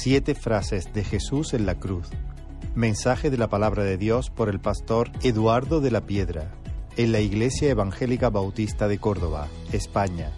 [0.00, 2.06] Siete frases de Jesús en la cruz.
[2.76, 6.52] Mensaje de la palabra de Dios por el pastor Eduardo de la Piedra,
[6.96, 10.30] en la Iglesia Evangélica Bautista de Córdoba, España.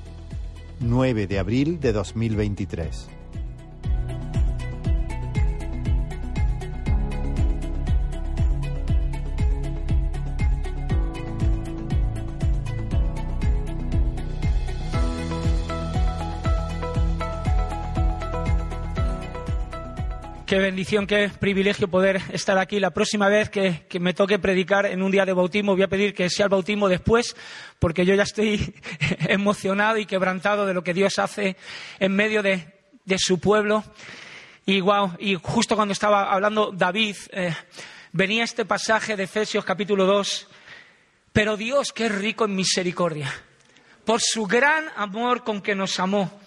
[0.80, 3.19] 9 de abril de 2023.
[20.50, 22.80] Qué bendición, qué privilegio poder estar aquí.
[22.80, 26.12] La próxima vez que, me toque predicar en un día de bautismo, voy a pedir
[26.12, 27.36] que sea el bautismo después,
[27.78, 28.74] porque yo ya estoy
[29.28, 31.56] emocionado y quebrantado de lo que Dios hace
[32.00, 32.66] en medio de,
[33.16, 33.84] su pueblo.
[34.66, 34.82] Y,
[35.20, 37.54] y justo cuando estaba hablando David, eh,
[38.10, 40.48] venía este pasaje de Efesios capítulo 2.
[41.32, 43.32] Pero Dios, que es rico en misericordia,
[44.04, 46.40] por su gran amor con que nos amó,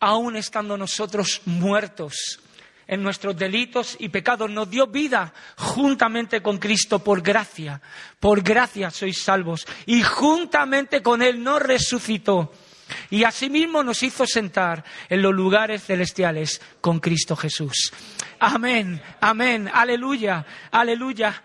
[0.00, 2.40] aun estando nosotros muertos
[2.90, 7.80] en nuestros delitos y pecados, nos dio vida juntamente con Cristo por gracia.
[8.18, 9.64] Por gracia sois salvos.
[9.86, 12.52] Y juntamente con Él nos resucitó.
[13.10, 17.92] Y asimismo nos hizo sentar en los lugares celestiales con Cristo Jesús.
[18.40, 21.40] Amén, amén, aleluya, aleluya.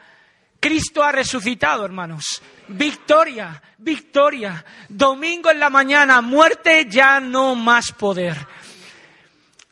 [0.59, 2.41] Cristo ha resucitado, hermanos.
[2.69, 4.65] Victoria, victoria.
[4.89, 8.35] Domingo en la mañana, muerte ya no más poder.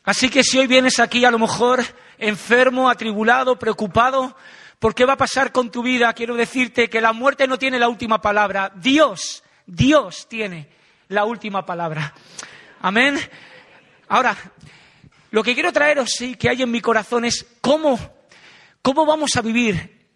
[0.04, 1.82] Así que si hoy vienes aquí a lo mejor
[2.18, 4.36] enfermo, atribulado, preocupado,
[4.78, 6.12] ¿por qué va a pasar con tu vida?
[6.12, 8.70] Quiero decirte que la muerte no tiene la última palabra.
[8.76, 10.68] Dios, Dios tiene
[11.08, 12.12] la última palabra.
[12.82, 13.18] Amén.
[14.08, 14.36] Ahora,
[15.30, 17.98] lo que quiero traeros sí que hay en mi corazón es cómo,
[18.82, 20.06] cómo vamos a vivir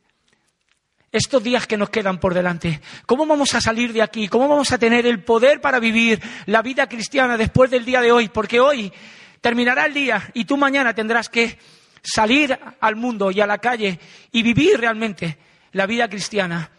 [1.11, 2.83] estos días que nos quedan por delante.
[3.06, 4.28] ¿Cómo vamos a salir de aquí?
[4.28, 8.12] ¿Cómo vamos a tener el poder para vivir la vida cristiana después del día de
[8.12, 8.28] hoy?
[8.28, 8.92] Porque hoy
[9.41, 11.59] Terminará el día y tú mañana tendrás que
[12.03, 13.99] salir al mundo y a la calle
[14.32, 15.38] y vivir realmente
[15.72, 16.71] la vida cristiana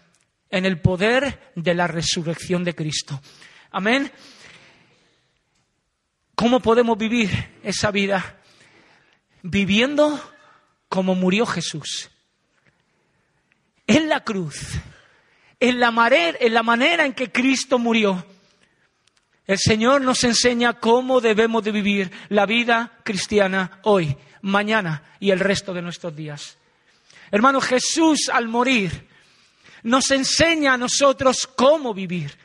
[0.49, 3.21] en el poder de la resurrección de Cristo.
[3.71, 4.11] Amén.
[6.35, 7.29] ¿Cómo podemos vivir
[7.63, 8.39] esa vida?
[9.41, 10.19] Viviendo
[10.87, 12.09] como murió Jesús.
[13.85, 14.79] En la cruz,
[15.59, 15.93] en la,
[16.39, 18.25] en la manera en que Cristo murió
[19.49, 25.39] el Señor nos enseña cómo debemos de vivir la vida cristiana hoy, mañana y el
[25.39, 26.55] resto de nuestros días.
[27.31, 29.09] Hermano, Jesús al morir
[29.81, 32.37] nos enseña a nosotros cómo vivir.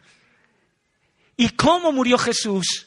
[1.37, 2.87] ¿Y cómo murió Jesús?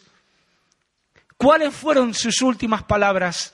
[1.38, 3.54] ¿Cuáles fueron sus últimas palabras?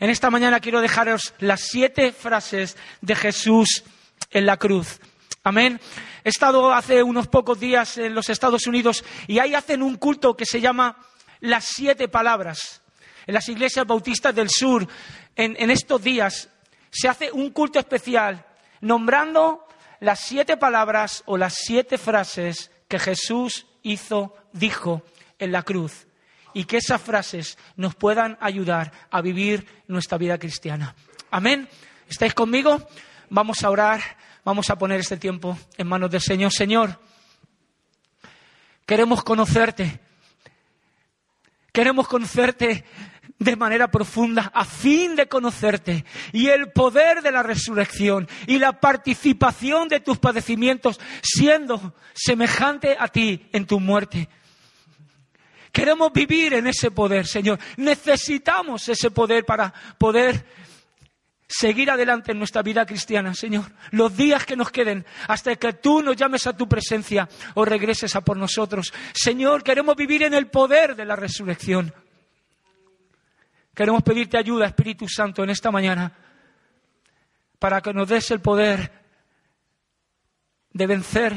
[0.00, 3.84] En esta mañana quiero dejaros las siete frases de Jesús
[4.32, 4.98] en la cruz.
[5.48, 5.80] Amén.
[6.24, 10.36] He estado hace unos pocos días en los Estados Unidos y ahí hacen un culto
[10.36, 10.98] que se llama
[11.40, 12.82] las siete palabras.
[13.26, 14.86] En las iglesias bautistas del sur,
[15.34, 16.50] en, estos días,
[16.90, 18.44] se hace un culto especial
[18.82, 19.66] nombrando
[20.00, 25.02] las siete palabras o las siete frases que Jesús hizo, dijo
[25.38, 26.08] en la cruz
[26.52, 30.94] y que esas frases nos puedan ayudar a vivir nuestra vida cristiana.
[31.30, 31.66] Amén.
[32.06, 32.86] ¿Estáis conmigo?
[33.30, 34.27] Vamos a orar.
[34.48, 36.50] Vamos a poner este tiempo en manos del Señor.
[36.50, 36.98] Señor,
[38.86, 40.00] queremos conocerte.
[41.70, 42.82] Queremos conocerte
[43.38, 48.80] de manera profunda a fin de conocerte y el poder de la resurrección y la
[48.80, 54.30] participación de tus padecimientos siendo semejante a ti en tu muerte.
[55.72, 57.58] Queremos vivir en ese poder, Señor.
[57.76, 60.46] Necesitamos ese poder para poder
[61.48, 63.72] seguir adelante en nuestra vida cristiana, Señor.
[63.90, 68.14] Los días que nos queden hasta que tú nos llames a tu presencia o regreses
[68.14, 68.92] a por nosotros.
[69.14, 71.94] Señor, queremos vivir en el poder de la resurrección.
[73.74, 76.12] Queremos pedirte ayuda, Espíritu Santo, en esta mañana
[77.58, 78.92] para que nos des el poder
[80.72, 81.36] de vencer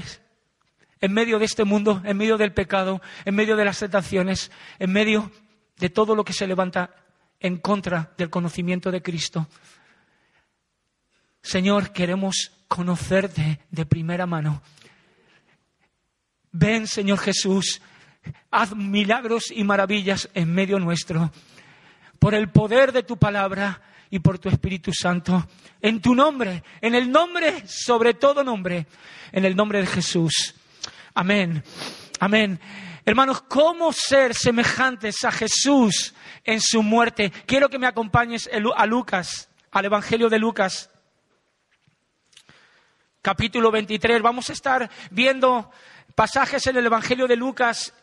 [0.99, 4.91] en medio de este mundo, en medio del pecado, en medio de las tentaciones, en
[4.91, 5.31] medio
[5.77, 6.91] de todo lo que se levanta
[7.39, 9.47] en contra del conocimiento de Cristo.
[11.41, 14.61] Señor, queremos conocerte de primera mano.
[16.51, 17.81] Ven, Señor Jesús,
[18.51, 21.31] haz milagros y maravillas en medio nuestro,
[22.19, 25.47] por el poder de tu palabra y por tu Espíritu Santo,
[25.81, 28.85] en tu nombre, en el nombre, sobre todo nombre,
[29.31, 30.53] en el nombre de Jesús.
[31.13, 31.63] Amén.
[32.19, 32.59] Amén.
[33.03, 37.31] Hermanos, ¿cómo ser semejantes a Jesús en su muerte?
[37.47, 40.90] Quiero que me acompañes a Lucas, al Evangelio de Lucas,
[43.21, 44.21] capítulo 23.
[44.21, 45.69] Vamos a estar viendo
[46.15, 47.93] pasajes en el Evangelio de Lucas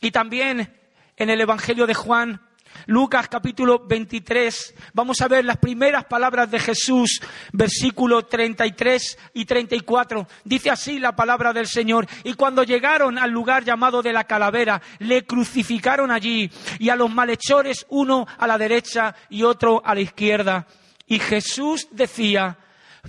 [0.00, 0.72] y también
[1.16, 2.40] en el Evangelio de Juan.
[2.86, 7.20] Lucas capítulo 23, vamos a ver las primeras palabras de Jesús,
[7.52, 10.28] versículo 33 y 34.
[10.44, 12.06] Dice así la palabra del Señor.
[12.22, 17.10] Y cuando llegaron al lugar llamado de la calavera, le crucificaron allí y a los
[17.10, 20.66] malhechores uno a la derecha y otro a la izquierda.
[21.06, 22.58] Y Jesús decía,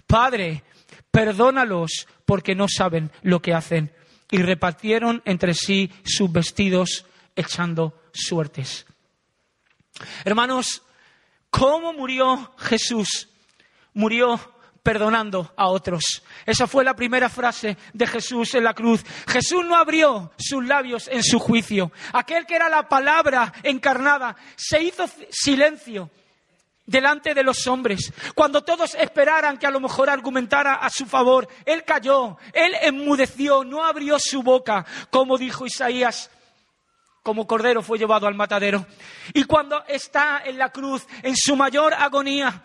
[0.08, 0.64] Padre,
[1.12, 3.94] perdónalos porque no saben lo que hacen.
[4.32, 8.86] Y repartieron entre sí sus vestidos echando suertes.
[10.24, 10.84] Hermanos,
[11.50, 13.30] ¿cómo murió Jesús?
[13.94, 14.40] Murió
[14.84, 16.24] perdonando a otros.
[16.46, 19.04] Esa fue la primera frase de Jesús en la cruz.
[19.28, 21.92] Jesús no abrió sus labios en su juicio.
[22.14, 26.12] Aquel que era la palabra encarnada se hizo silencio
[26.90, 28.12] delante de los hombres.
[28.36, 33.64] Cuando todos esperaran que a lo mejor argumentara a su favor, Él cayó, Él enmudeció,
[33.64, 36.30] no abrió su boca, como dijo Isaías
[37.22, 38.88] como cordero fue llevado al matadero.
[39.34, 42.64] Y cuando está en la cruz, en su mayor agonía,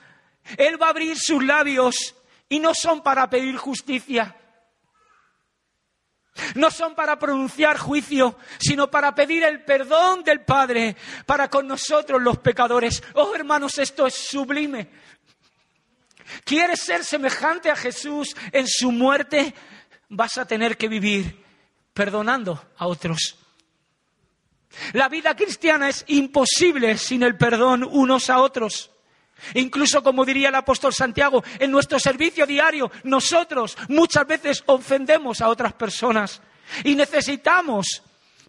[0.56, 2.14] Él va a abrir sus labios
[2.48, 4.34] y no son para pedir justicia.
[6.56, 10.96] No son para pronunciar juicio, sino para pedir el perdón del Padre
[11.26, 13.02] para con nosotros los pecadores.
[13.14, 14.90] Oh hermanos, esto es sublime.
[16.44, 19.54] ¿Quieres ser semejante a Jesús en su muerte?
[20.08, 21.44] Vas a tener que vivir
[21.92, 23.38] perdonando a otros.
[24.92, 28.90] La vida cristiana es imposible sin el perdón unos a otros.
[29.54, 35.48] Incluso, como diría el apóstol Santiago, en nuestro servicio diario nosotros muchas veces ofendemos a
[35.48, 36.40] otras personas
[36.82, 38.02] y necesitamos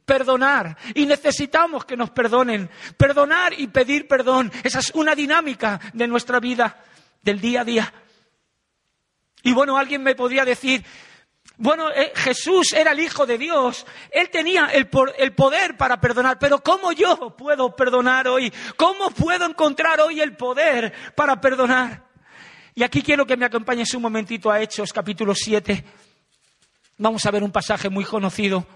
[0.06, 2.70] perdonar y necesitamos que nos perdonen.
[2.98, 6.84] Perdonar y pedir perdón, esa es una dinámica de nuestra vida,
[7.22, 7.94] del día a día.
[9.44, 10.84] Y bueno, alguien me podría decir,
[11.57, 16.38] bueno, eh, Jesús era el Hijo de Dios, Él tenía el, el, poder para perdonar,
[16.38, 18.52] pero ¿cómo yo puedo perdonar hoy?
[18.75, 22.04] ¿Cómo puedo encontrar hoy el poder para perdonar?
[22.74, 25.86] Y aquí quiero que me acompañes un momentito a Hechos capítulo 7.
[26.98, 28.68] Vamos a ver un pasaje muy conocido.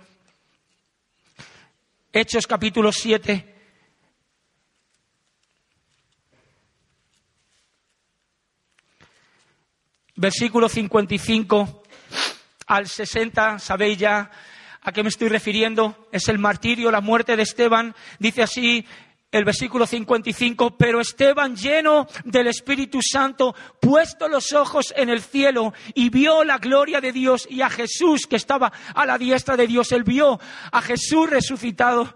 [2.14, 3.56] Hechos capítulo 7.
[10.16, 11.79] Versículo 55
[12.70, 14.30] al 60, sabéis ya
[14.82, 18.86] a qué me estoy refiriendo, es el martirio, la muerte de Esteban, dice así
[19.32, 25.74] el versículo 55, pero Esteban lleno del Espíritu Santo, puesto los ojos en el cielo
[25.96, 29.66] y vio la gloria de Dios y a Jesús que estaba a la diestra de
[29.66, 30.40] Dios, él vio
[30.72, 32.16] a Jesús resucitado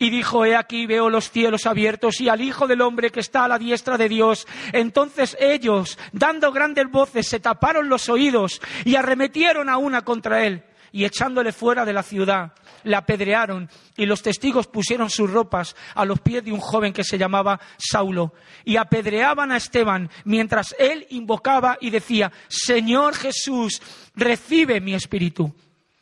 [0.00, 3.44] y dijo, he aquí veo los cielos abiertos y al Hijo del Hombre que está
[3.44, 4.48] a la diestra de Dios.
[4.72, 10.64] Entonces ellos, dando grandes voces, se taparon los oídos y arremetieron a una contra él
[10.90, 16.06] y echándole fuera de la ciudad, le apedrearon y los testigos pusieron sus ropas a
[16.06, 18.32] los pies de un joven que se llamaba Saulo
[18.64, 23.82] y apedreaban a Esteban mientras él invocaba y decía, Señor Jesús,
[24.14, 25.54] recibe mi espíritu.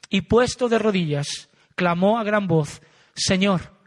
[0.08, 2.80] Y puesto de rodillas, clamó a gran voz,
[3.12, 3.77] Señor,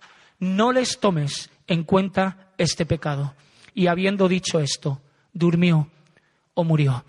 [0.42, 3.36] no les tomes en cuenta este pecado.
[3.74, 5.02] Y habiendo dicho esto,
[5.32, 5.90] durmió
[6.56, 7.06] o murió.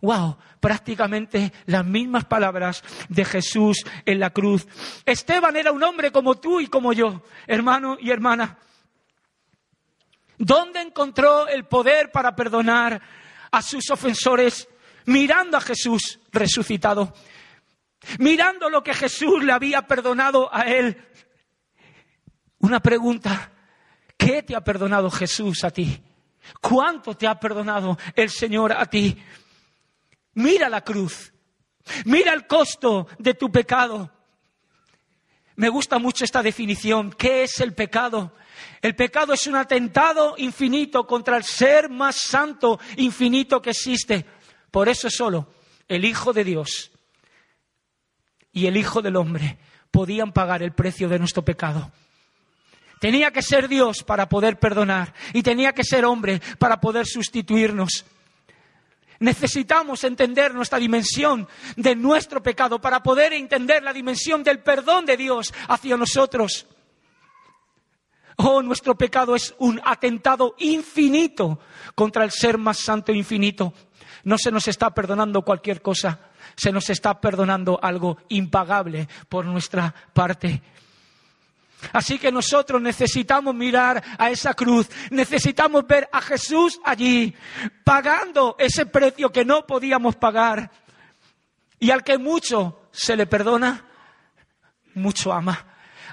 [0.00, 4.66] Wow, prácticamente las mismas palabras de Jesús en la cruz.
[5.04, 8.58] Esteban era un hombre como tú y como yo, hermano y hermana.
[10.38, 13.00] ¿Dónde encontró el poder para perdonar
[13.50, 14.66] a sus ofensores?
[15.04, 17.12] Mirando a Jesús resucitado,
[18.18, 20.96] mirando lo que Jesús le había perdonado a él
[22.60, 23.52] una pregunta,
[24.16, 26.02] ¿qué te ha perdonado Jesús a ti?
[26.60, 29.16] ¿Cuánto te ha perdonado el Señor a ti?
[30.34, 31.32] Mira la cruz,
[32.04, 34.10] mira el costo de tu pecado.
[35.56, 37.12] Me gusta mucho esta definición.
[37.12, 38.32] ¿Qué es el pecado?
[38.80, 44.24] El pecado es un atentado infinito contra el ser más santo, infinito que existe.
[44.70, 45.52] Por eso solo
[45.88, 46.90] el Hijo de Dios
[48.52, 49.58] y el Hijo del Hombre
[49.90, 51.92] podían pagar el precio de nuestro pecado.
[53.00, 58.04] Tenía que ser Dios para poder perdonar y tenía que ser hombre para poder sustituirnos.
[59.18, 65.16] Necesitamos entender nuestra dimensión de nuestro pecado para poder entender la dimensión del perdón de
[65.16, 66.66] Dios hacia nosotros.
[68.36, 71.58] Oh, nuestro pecado es un atentado infinito
[71.94, 73.72] contra el ser más santo e infinito.
[74.24, 76.20] No se nos está perdonando cualquier cosa,
[76.54, 80.62] se nos está perdonando algo impagable por nuestra parte.
[81.92, 87.34] Así que nosotros necesitamos mirar a esa cruz, necesitamos ver a Jesús allí,
[87.84, 90.70] pagando ese precio que no podíamos pagar.
[91.78, 93.86] Y al que mucho se le perdona,
[94.94, 95.66] mucho ama.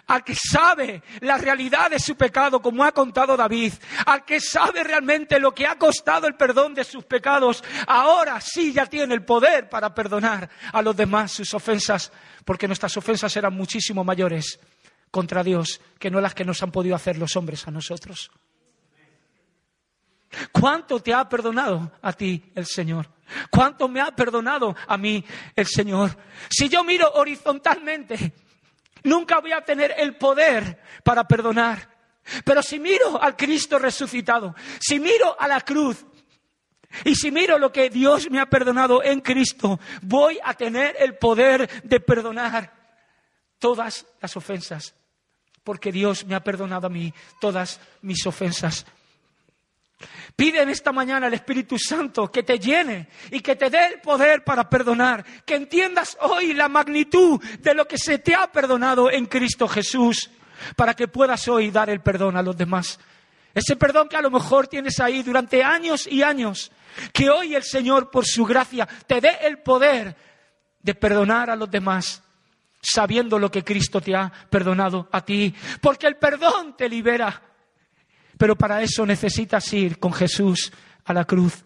[0.08, 3.74] al que sabe la realidad de su pecado, como ha contado David,
[4.06, 8.72] al que sabe realmente lo que ha costado el perdón de sus pecados, ahora sí
[8.72, 12.12] ya tiene el poder para perdonar a los demás sus ofensas,
[12.46, 14.60] porque nuestras ofensas eran muchísimo mayores
[15.18, 18.30] contra Dios que no las que nos han podido hacer los hombres a nosotros.
[20.52, 23.10] ¿Cuánto te ha perdonado a ti el Señor?
[23.50, 26.16] ¿Cuánto me ha perdonado a mí el Señor?
[26.52, 28.32] Si yo miro horizontalmente,
[29.06, 31.90] nunca voy a tener el poder para perdonar.
[32.46, 36.06] Pero si miro al Cristo resucitado, si miro a la cruz,
[37.06, 41.18] y si miro lo que Dios me ha perdonado en Cristo, voy a tener el
[41.18, 42.72] poder de perdonar
[43.60, 44.96] todas las ofensas,
[45.68, 48.86] porque Dios me ha perdonado a mí todas mis ofensas.
[50.34, 54.00] Pide en esta mañana al Espíritu Santo que te llene y que te dé el
[54.00, 59.12] poder para perdonar, que entiendas hoy la magnitud de lo que se te ha perdonado
[59.12, 60.30] en Cristo Jesús,
[60.78, 62.98] para que puedas hoy dar el perdón a los demás.
[63.54, 66.72] Ese perdón que a lo mejor tienes ahí durante años y años,
[67.12, 70.16] que hoy el Señor, por su gracia, te dé el poder
[70.82, 72.24] de perdonar a los demás,
[72.82, 77.44] sabiendo lo que Cristo te ha perdonado a ti, porque el perdón te libera
[78.38, 80.72] pero para eso necesitas ir con Jesús
[81.06, 81.66] a la cruz.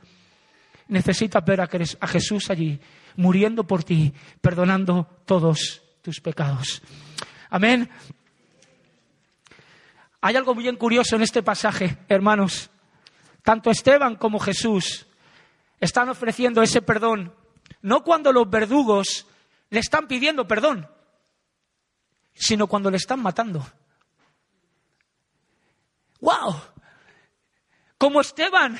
[0.87, 2.79] Necesitas ver a Jesús allí,
[3.15, 6.81] muriendo por ti, perdonando todos tus pecados.
[7.49, 7.89] Amén.
[10.21, 12.69] Hay algo muy curioso en este pasaje, hermanos.
[13.43, 15.07] Tanto Esteban como Jesús
[15.79, 17.33] están ofreciendo ese perdón,
[17.81, 19.25] no cuando los verdugos
[19.71, 20.87] le están pidiendo perdón,
[22.33, 23.65] sino cuando le están matando.
[26.19, 26.61] ¡Wow!
[27.97, 28.77] Como Esteban,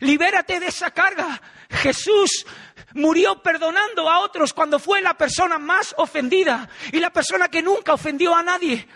[0.00, 1.40] libérate de esa carga.
[1.70, 2.46] Jesús
[2.94, 7.94] murió perdonando a otros cuando fue la persona más ofendida y la persona que nunca
[7.94, 8.88] ofendió a nadie.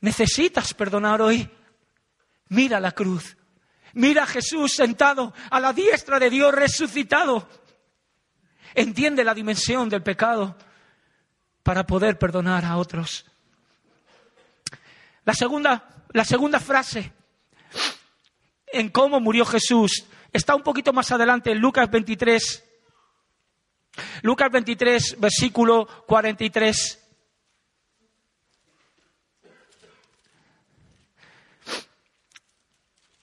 [0.00, 1.48] Necesitas perdonar hoy.
[2.48, 3.36] Mira la cruz.
[3.94, 7.48] Mira a Jesús sentado a la diestra de Dios resucitado.
[8.74, 10.56] Entiende la dimensión del pecado
[11.66, 13.26] para poder perdonar a otros.
[15.24, 17.12] La segunda la segunda frase
[18.68, 22.64] en cómo murió Jesús está un poquito más adelante en Lucas 23.
[24.22, 27.02] Lucas 23, versículo 43.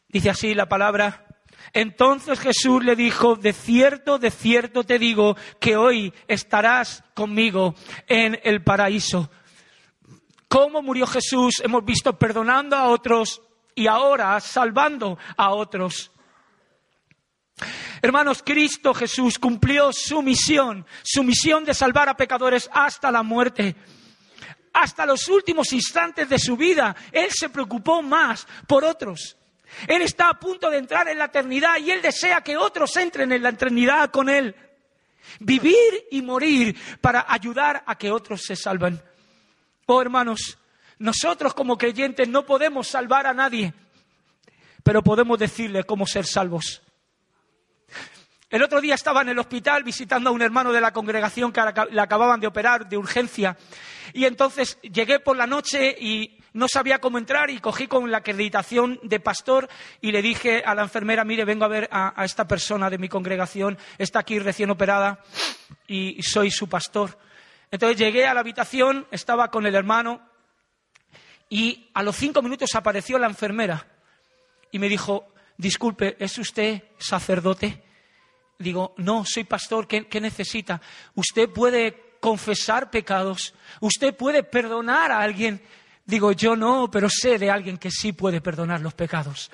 [0.10, 1.33] Dice así la palabra.
[1.72, 7.76] Entonces Jesús le dijo, de cierto, de cierto te digo que hoy estarás conmigo
[8.08, 9.30] en el paraíso
[10.54, 13.42] cómo murió Jesús, hemos visto perdonando a otros
[13.74, 16.12] y ahora salvando a otros.
[18.04, 23.76] Hermanos, Cristo Jesús cumplió su misión, su misión de salvar a pecadores hasta la muerte.
[24.74, 29.36] Hasta los últimos instantes de su vida, Él se preocupó más por otros.
[29.88, 33.32] Él está a punto de entrar en la eternidad y Él desea que otros entren
[33.32, 34.56] en la eternidad con Él.
[35.40, 39.02] Vivir y morir para ayudar a que otros se salven.
[39.86, 40.58] Oh hermanos,
[41.00, 43.74] nosotros como creyentes no podemos salvar a nadie,
[44.84, 46.82] pero podemos decirle cómo ser salvos.
[48.50, 51.60] El otro día estaba en el hospital visitando a un hermano de la congregación que
[51.90, 53.58] le acababan de operar de urgencia.
[54.14, 58.20] Y entonces llegué por la noche y no sabía cómo entrar y cogí con la
[58.20, 59.70] acreditación de pastor
[60.02, 62.98] y le dije a la enfermera, mire, vengo a ver a, a esta persona de
[62.98, 65.20] mi congregación, está aquí recién operada
[65.88, 67.18] y soy su pastor.
[67.72, 70.22] Entonces llegué a la habitación, estaba con el hermano
[71.50, 73.88] y a los cinco minutos apareció la enfermera
[74.72, 77.84] y me dijo, disculpe, ¿es usted sacerdote?
[78.58, 80.82] Digo, no, soy pastor, ¿qué, necesita?
[81.16, 83.54] ¿Usted puede confesar pecados?
[83.80, 85.62] ¿Usted puede perdonar a alguien?
[86.06, 89.50] Digo, yo no, pero sé de alguien que sí puede perdonar los pecados.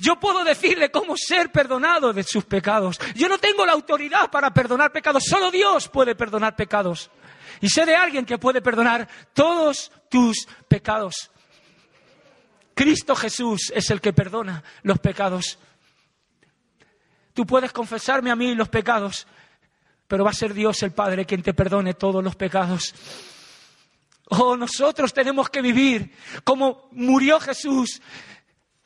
[0.00, 2.98] Yo puedo decirle cómo ser perdonado de sus pecados.
[3.14, 5.24] Yo no tengo la autoridad para perdonar pecados.
[5.24, 7.10] Solo Dios puede perdonar pecados.
[7.60, 11.30] Y sé de alguien que puede perdonar todos tus pecados.
[12.74, 15.58] Cristo Jesús es el que perdona los pecados.
[17.34, 19.26] Tú puedes confesarme a mí los pecados,
[20.06, 22.94] pero va a ser Dios el Padre quien te perdone todos los pecados.
[24.34, 26.10] Oh, nosotros tenemos que vivir
[26.42, 28.00] como murió Jesús,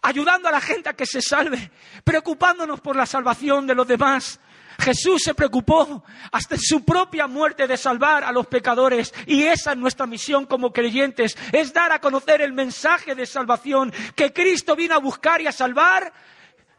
[0.02, 1.70] ayudando a la gente a que se salve,
[2.02, 4.40] preocupándonos por la salvación de los demás.
[4.80, 9.78] Jesús se preocupó hasta su propia muerte de salvar a los pecadores y esa es
[9.78, 14.96] nuestra misión como creyentes, es dar a conocer el mensaje de salvación que Cristo vino
[14.96, 16.12] a buscar y a salvar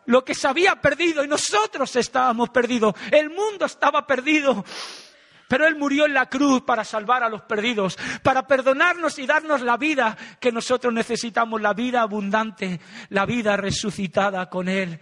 [0.07, 4.65] lo que se había perdido y nosotros estábamos perdidos, el mundo estaba perdido.
[5.47, 9.61] Pero Él murió en la cruz para salvar a los perdidos, para perdonarnos y darnos
[9.61, 14.99] la vida que nosotros necesitamos, la vida abundante, la vida resucitada con Él.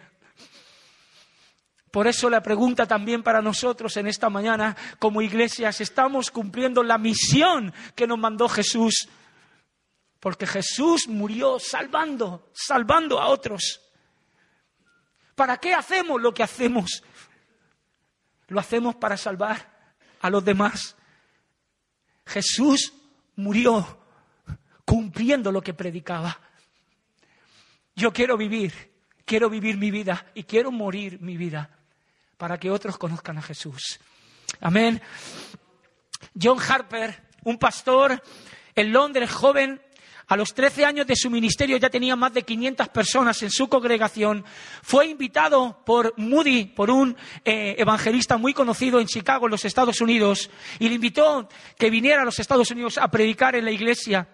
[1.89, 6.97] Por eso la pregunta también para nosotros en esta mañana como iglesias, ¿estamos cumpliendo la
[6.97, 9.07] misión que nos mandó Jesús?
[10.19, 13.81] Porque Jesús murió salvando, salvando a otros.
[15.35, 17.01] ¿Para qué hacemos lo que hacemos?
[18.47, 19.74] Lo hacemos para salvar
[20.25, 20.95] a los demás.
[22.25, 22.93] Jesús
[23.35, 23.99] murió
[24.83, 26.39] cumpliendo lo que predicaba.
[27.95, 28.73] Yo quiero vivir,
[29.23, 31.69] quiero vivir mi vida y quiero morir mi vida
[32.37, 33.99] para que otros conozcan a Jesús.
[34.61, 34.99] Amén.
[36.41, 38.19] John Harper, un pastor
[38.73, 39.79] en Londres, joven,
[40.27, 43.69] a los 13 años de su ministerio ya tenía más de 500 personas en su
[43.69, 44.43] congregación.
[44.81, 50.01] Fue invitado por Moody, por un eh, evangelista muy conocido en Chicago, en los Estados
[50.01, 54.27] Unidos, y le invitó que viniera a los Estados Unidos a predicar en la iglesia.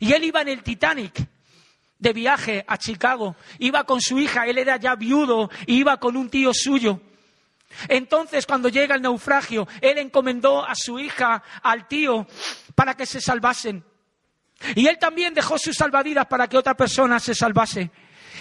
[0.00, 1.28] Y él iba en el Titanic
[1.98, 3.36] de viaje a Chicago.
[3.58, 7.00] Iba con su hija, él era ya viudo, y iba con un tío suyo.
[7.88, 12.26] Entonces, cuando llega el naufragio, él encomendó a su hija, al tío,
[12.74, 13.84] para que se salvasen.
[14.74, 17.90] Y él también dejó sus salvavidas para que otra persona se salvase.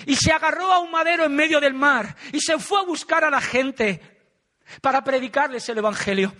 [0.05, 3.23] Y se agarró a un madero en medio del mar y se fue a buscar
[3.23, 4.01] a la gente
[4.81, 6.33] para predicarles el Evangelio.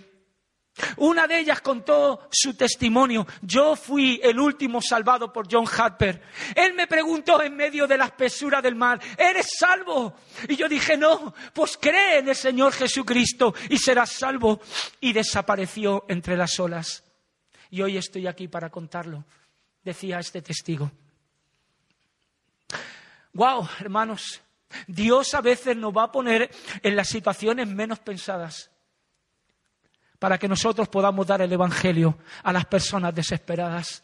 [0.98, 3.28] Una de ellas contó su testimonio.
[3.44, 6.20] Yo fui el último salvado por John Harper.
[6.56, 10.16] Él me preguntó en medio de la espesura del mar, ¿eres salvo?
[10.48, 14.62] Y yo dije, no, pues cree en el Señor Jesucristo y serás salvo.
[15.00, 17.04] Y desapareció entre las olas.
[17.70, 19.26] Y hoy estoy aquí para contarlo
[19.84, 20.92] decía este testigo.
[23.34, 24.42] Wow, hermanos,
[24.88, 26.50] Dios a veces nos va a poner
[26.82, 28.70] en las situaciones menos pensadas
[30.20, 34.04] para que nosotros podamos dar el Evangelio a las personas desesperadas,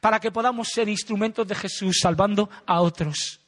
[0.00, 3.40] para que podamos ser instrumentos de Jesús salvando a otros.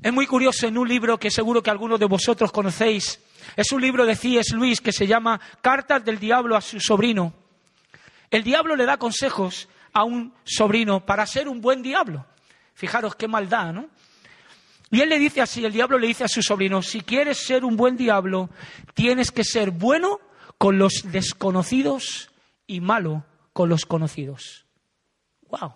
[0.00, 3.20] Es muy curioso en un libro que seguro que algunos de vosotros conocéis.
[3.56, 4.54] Es un libro de C.S.
[4.54, 7.32] Luis que se llama Cartas del Diablo a su sobrino.
[8.30, 12.26] El diablo le da consejos a un sobrino para ser un buen diablo.
[12.74, 13.88] Fijaros qué maldad, ¿no?
[14.90, 17.64] Y él le dice así, el diablo le dice a su sobrino, si quieres ser
[17.64, 18.50] un buen diablo,
[18.92, 20.20] tienes que ser bueno
[20.58, 22.30] con los desconocidos
[22.66, 23.24] y malo
[23.54, 24.66] con los conocidos.
[25.48, 25.74] Wow.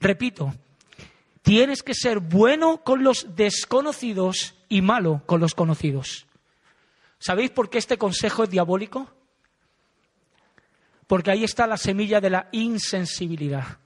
[0.00, 0.52] Repito,
[1.42, 6.26] tienes que ser bueno con los desconocidos y malo con los conocidos.
[7.18, 9.13] ¿Sabéis por qué este consejo es diabólico?
[11.06, 13.78] Porque ahí está la semilla de la insensibilidad.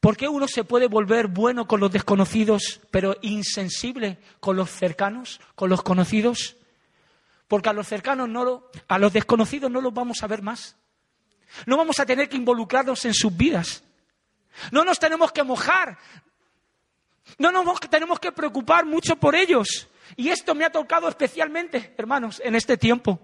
[0.00, 5.40] ¿Por qué uno se puede volver bueno con los desconocidos, pero insensible con los cercanos,
[5.54, 6.56] con los conocidos?
[7.48, 10.76] Porque a los cercanos no a los desconocidos no los vamos a ver más.
[11.64, 13.82] No vamos a tener que involucrarnos en sus vidas.
[14.70, 15.98] No nos tenemos que mojar.
[17.38, 19.88] No nos tenemos que preocupar mucho por ellos.
[20.16, 23.18] Y esto me ha tocado especialmente, hermanos, en este tiempo.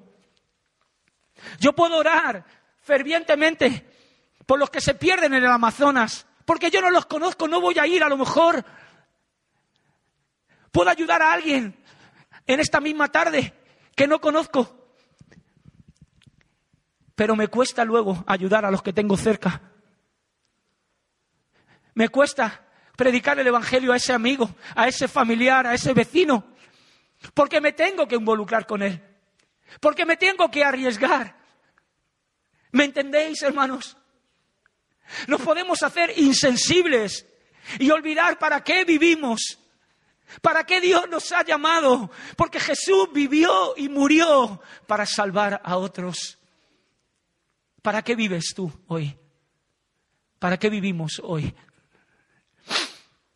[1.59, 2.45] Yo puedo orar
[2.83, 3.87] fervientemente
[4.47, 7.79] por los que se pierden en el Amazonas, porque yo no los conozco, no voy
[7.79, 8.65] a ir a lo mejor.
[10.73, 11.77] Puedo ayudar a alguien
[12.47, 13.55] en esta misma tarde
[13.95, 14.95] que no conozco,
[17.15, 19.61] pero me cuesta luego ayudar a los que tengo cerca.
[21.95, 26.45] Me cuesta predicar el Evangelio a ese amigo, a ese familiar, a ese vecino,
[27.35, 29.10] porque me tengo que involucrar con él.
[29.79, 31.37] Porque me tengo que arriesgar.
[32.73, 33.97] ¿Me entendéis, hermanos?
[35.27, 37.27] Nos podemos hacer insensibles
[37.79, 39.59] y olvidar para qué vivimos,
[40.41, 46.39] para qué Dios nos ha llamado, porque Jesús vivió y murió para salvar a otros.
[47.83, 49.17] ¿Para qué vives tú hoy?
[50.39, 51.55] ¿Para qué vivimos hoy?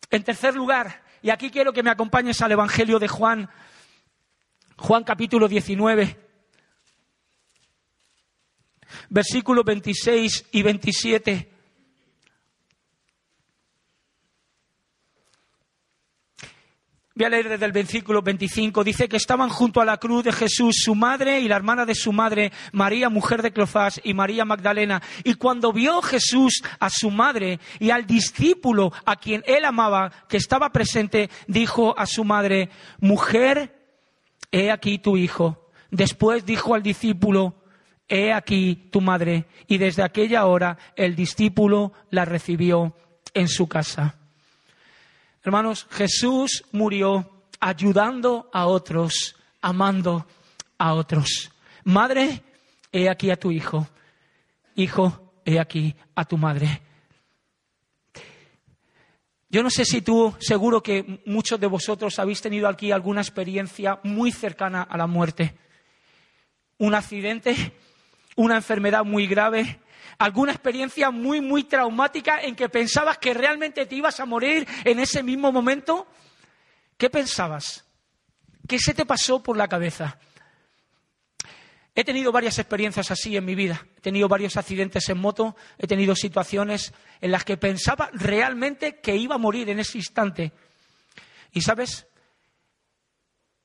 [0.09, 3.49] En tercer lugar, y aquí quiero que me acompañes al Evangelio de Juan,
[4.77, 6.24] Juan capítulo 19
[9.09, 11.55] versículos 26 y 27.
[17.17, 18.83] Voy a leer desde el versículo 25.
[18.83, 21.95] Dice que estaban junto a la cruz de Jesús su madre y la hermana de
[21.95, 25.01] su madre, María, mujer de Clofás, y María Magdalena.
[25.23, 30.35] Y cuando vio Jesús a su madre y al discípulo a quien él amaba, que
[30.35, 33.73] estaba presente, dijo a su madre, mujer,
[34.51, 35.69] he aquí tu hijo.
[35.91, 37.55] Después dijo al discípulo,
[38.07, 39.45] he aquí tu madre.
[39.67, 42.95] Y desde aquella hora el discípulo la recibió
[43.33, 44.15] en su casa.
[45.43, 50.25] Hermanos, Jesús murió ayudando a otros, amando
[50.77, 51.51] a otros.
[51.83, 52.41] Madre,
[52.91, 53.87] he aquí a tu hijo.
[54.75, 56.81] Hijo, he aquí a tu madre.
[59.49, 63.99] Yo no sé si tú, seguro que muchos de vosotros habéis tenido aquí alguna experiencia
[64.03, 65.55] muy cercana a la muerte.
[66.77, 67.55] Un accidente,
[68.35, 69.79] una enfermedad muy grave,
[70.17, 74.99] alguna experiencia muy, muy traumática en que pensabas que realmente te ibas a morir en
[74.99, 76.07] ese mismo momento.
[76.97, 77.85] ¿Qué pensabas?
[78.67, 80.17] ¿Qué se te pasó por la cabeza?
[81.97, 83.87] He tenido varias experiencias así en mi vida.
[83.97, 89.15] He tenido varios accidentes en moto, he tenido situaciones en las que pensaba realmente que
[89.15, 90.51] iba a morir en ese instante.
[91.53, 92.05] Y sabes,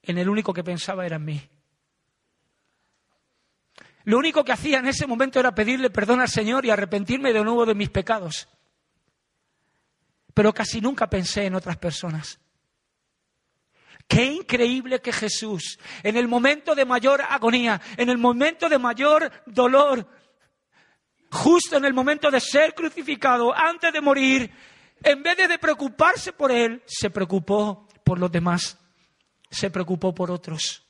[0.02, 1.50] en el único que pensaba era en mí.
[4.04, 7.44] Lo único que hacía en ese momento era pedirle perdón al Señor y arrepentirme de
[7.44, 8.48] nuevo de mis pecados.
[10.32, 12.40] Pero casi nunca pensé en otras personas.
[14.08, 19.30] Qué increíble que Jesús, en el momento de mayor agonía, en el momento de mayor
[19.46, 20.06] dolor,
[21.30, 24.50] justo en el momento de ser crucificado, antes de morir,
[25.02, 28.78] en vez de preocuparse por él, se preocupó por los demás,
[29.48, 30.84] se preocupó por otros.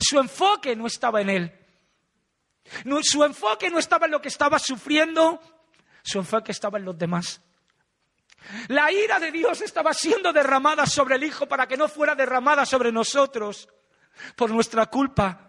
[0.00, 1.65] Su enfoque no estaba en él.
[3.02, 5.40] Su enfoque no estaba en lo que estaba sufriendo,
[6.02, 7.40] su enfoque estaba en los demás.
[8.68, 12.64] La ira de Dios estaba siendo derramada sobre el Hijo para que no fuera derramada
[12.64, 13.68] sobre nosotros
[14.36, 15.46] por nuestra culpa.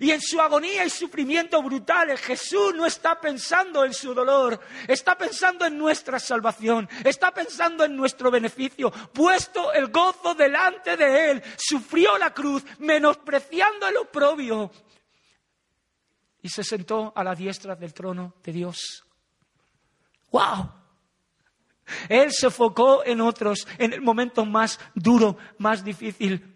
[0.00, 5.16] Y en su agonía y sufrimiento brutales, Jesús no está pensando en su dolor, está
[5.16, 8.90] pensando en nuestra salvación, está pensando en nuestro beneficio.
[8.90, 14.70] Puesto el gozo delante de Él, sufrió la cruz, menospreciando el oprobio,
[16.44, 19.02] y se sentó a la diestra del trono de Dios.
[20.30, 20.70] ¡Wow!
[22.06, 26.54] Él se enfocó en otros en el momento más duro, más difícil.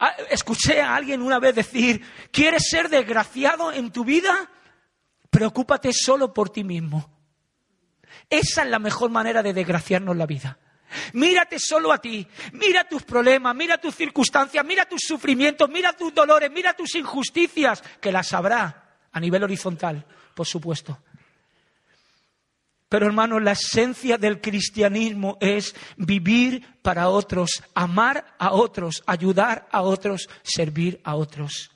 [0.00, 4.50] Ah, escuché a alguien una vez decir, ¿quieres ser desgraciado en tu vida?
[5.30, 7.16] Preocúpate solo por ti mismo.
[8.28, 10.58] Esa es la mejor manera de desgraciarnos la vida.
[11.12, 16.14] Mírate solo a ti, mira tus problemas, mira tus circunstancias, mira tus sufrimientos, mira tus
[16.14, 20.98] dolores, mira tus injusticias, que las habrá a nivel horizontal, por supuesto.
[22.88, 29.82] Pero hermanos, la esencia del cristianismo es vivir para otros, amar a otros, ayudar a
[29.82, 31.70] otros, servir a otros.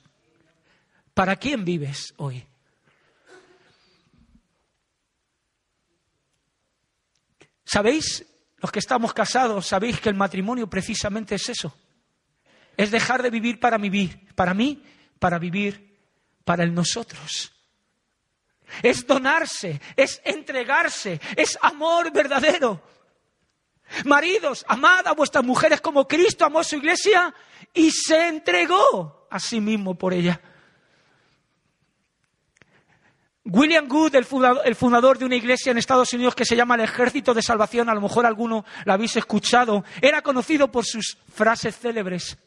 [1.15, 2.45] ¿Para quién vives hoy?
[7.65, 8.27] ¿Sabéis?
[8.65, 11.77] Los que estamos casados, sabéis que el matrimonio precisamente es eso.
[12.79, 14.83] Es dejar de vivir para vivir, para mí,
[15.19, 15.99] para vivir
[16.47, 17.53] para el nosotros
[18.83, 22.81] es donarse, es entregarse, es amor verdadero.
[24.07, 27.35] Maridos, amad a vuestras mujeres como Cristo amó su iglesia
[27.75, 30.41] y se entregó a sí mismo por ella.
[33.47, 37.35] William Good, el fundador, de una iglesia en Estados Unidos que se llama el Ejército
[37.35, 42.39] de Salvación, a lo mejor alguno la habéis escuchado, era conocido por sus frases célebres.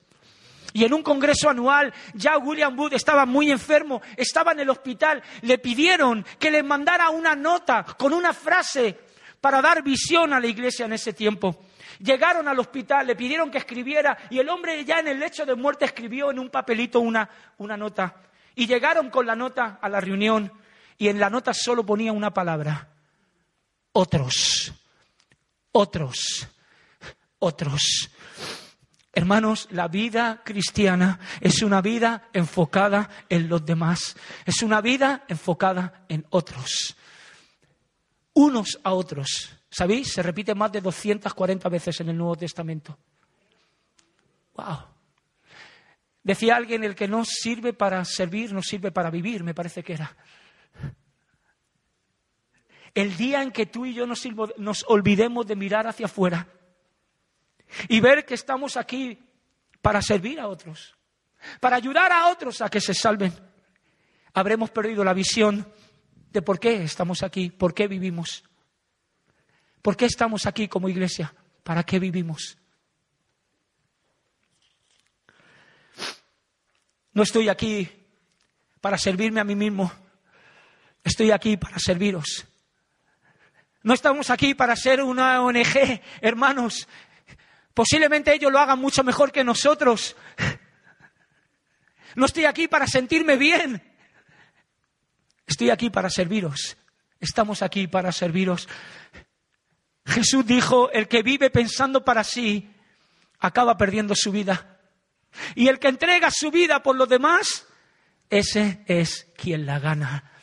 [0.74, 5.22] Y en un congreso anual ya William Booth estaba muy enfermo, estaba en el hospital,
[5.42, 8.98] le pidieron que le mandara una nota con una frase
[9.40, 11.64] para dar visión a la iglesia en ese tiempo.
[12.00, 15.54] Llegaron al hospital, le pidieron que escribiera y el hombre ya en el lecho de
[15.54, 17.30] muerte escribió en un papelito una,
[17.60, 18.16] una nota.
[18.56, 20.52] Y llegaron con la nota a la reunión
[20.98, 22.90] y en la nota solo ponía una palabra.
[23.92, 24.74] Otros,
[25.72, 26.48] otros,
[27.40, 28.10] otros.
[29.14, 36.06] Hermanos, la vida cristiana es una vida enfocada en los demás, es una vida enfocada
[36.08, 36.96] en otros,
[38.34, 39.54] unos a otros.
[39.70, 40.14] ¿Sabéis?
[40.14, 42.98] Se repite más de 240 veces en el Nuevo Testamento.
[44.54, 44.78] ¡Wow!
[46.24, 49.94] Decía alguien, el que no sirve para servir, no sirve para vivir, me parece que
[49.94, 50.16] era.
[52.98, 56.48] El día en que tú y yo nos, nos olvidemos de mirar hacia afuera
[57.88, 59.20] y ver que estamos aquí
[59.84, 60.96] para servir a otros,
[61.60, 63.32] para ayudar a otros a que se salven,
[64.34, 65.72] habremos perdido la visión
[66.32, 68.44] de por qué estamos aquí, por qué vivimos.
[69.84, 71.32] ¿Por qué estamos aquí como iglesia?
[71.64, 72.58] ¿Para qué vivimos?
[77.14, 77.88] No estoy aquí
[78.82, 79.92] para servirme a mí mismo.
[81.04, 82.47] Estoy aquí para serviros.
[83.88, 86.90] No estamos aquí para ser una ONG, hermanos.
[87.74, 90.18] Posiblemente ellos lo hagan mucho mejor que nosotros.
[92.16, 93.82] No estoy aquí para sentirme bien.
[95.46, 96.76] Estoy aquí para serviros.
[97.22, 98.68] Estamos aquí para serviros.
[100.06, 102.70] Jesús dijo, el que vive pensando para sí,
[103.40, 104.82] acaba perdiendo su vida.
[105.56, 107.68] Y el que entrega su vida por los demás,
[108.30, 110.37] ese es quien la gana.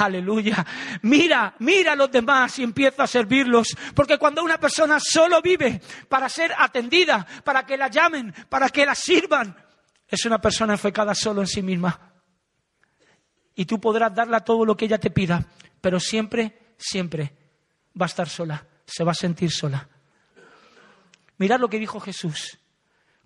[0.00, 0.64] Aleluya.
[1.02, 3.76] Mira, mira a los demás y empieza a servirlos.
[3.94, 8.84] Porque cuando una persona solo vive para ser atendida, para que la llamen, para que
[8.84, 9.56] la sirvan,
[10.08, 12.12] es una persona enfocada solo en sí misma.
[13.54, 15.46] Y tú podrás darle todo lo que ella te pida,
[15.80, 17.32] pero siempre, siempre
[18.00, 19.88] va a estar sola, se va a sentir sola.
[21.38, 22.58] Mirad lo que dijo Jesús.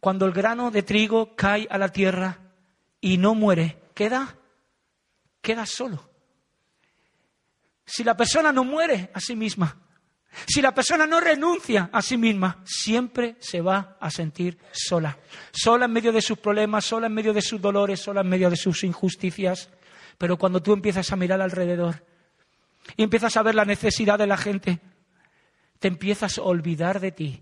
[0.00, 2.38] Cuando el grano de trigo cae a la tierra
[3.00, 4.36] y no muere, queda,
[5.40, 6.07] queda solo.
[7.88, 9.74] Si la persona no muere a sí misma,
[10.46, 15.18] si la persona no renuncia a sí misma, siempre se va a sentir sola.
[15.52, 18.50] Sola en medio de sus problemas, sola en medio de sus dolores, sola en medio
[18.50, 19.70] de sus injusticias.
[20.18, 22.04] Pero cuando tú empiezas a mirar alrededor
[22.94, 24.80] y empiezas a ver la necesidad de la gente,
[25.78, 27.40] te empiezas a olvidar de ti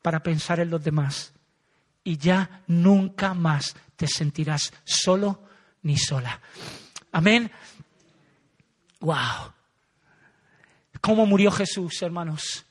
[0.00, 1.34] para pensar en los demás.
[2.02, 5.44] Y ya nunca más te sentirás solo
[5.82, 6.40] ni sola.
[7.12, 7.52] Amén.
[9.00, 9.52] ¡Wow!
[11.00, 12.66] ¿Cómo murió Jesús, hermanos?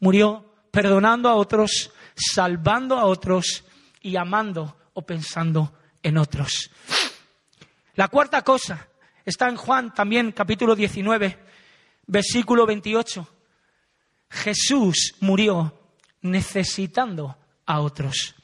[0.00, 3.64] Murió perdonando a otros, salvando a otros
[4.00, 6.70] y amando o pensando en otros.
[7.94, 8.88] La cuarta cosa
[9.24, 11.38] está en Juan también, capítulo 19,
[12.06, 13.28] versículo 28.
[14.30, 15.78] Jesús murió
[16.22, 17.36] necesitando
[17.66, 18.34] a otros.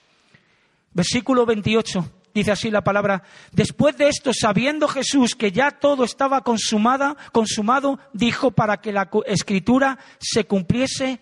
[0.92, 2.12] Versículo 28.
[2.34, 8.00] Dice así la palabra, después de esto, sabiendo Jesús que ya todo estaba consumada, consumado,
[8.12, 11.20] dijo para que la escritura se cumpliese,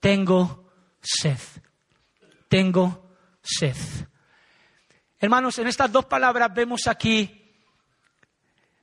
[0.00, 0.68] tengo
[1.00, 1.38] sed,
[2.48, 3.76] tengo sed.
[5.20, 7.54] Hermanos, en estas dos palabras vemos aquí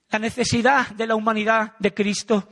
[0.09, 2.47] la necesidad de la humanidad de Cristo.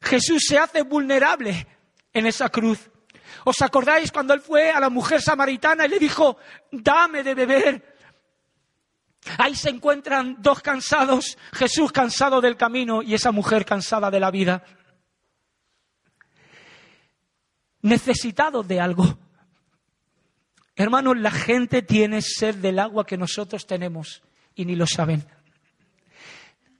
[0.00, 1.64] Jesús se hace vulnerable
[2.12, 2.90] en esa cruz.
[3.44, 6.36] ¿Os acordáis cuando él fue a la mujer samaritana y le dijo,
[6.70, 7.96] dame de beber?
[9.36, 14.30] Ahí se encuentran dos cansados, Jesús cansado del camino y esa mujer cansada de la
[14.30, 14.64] vida.
[17.82, 19.18] Necesitados de algo.
[20.74, 24.22] Hermanos, la gente tiene sed del agua que nosotros tenemos
[24.54, 25.26] y ni lo saben.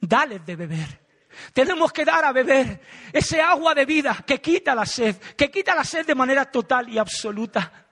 [0.00, 1.07] Dale de beber.
[1.52, 2.80] Tenemos que dar a beber
[3.12, 6.88] ese agua de vida que quita la sed, que quita la sed de manera total
[6.88, 7.86] y absoluta.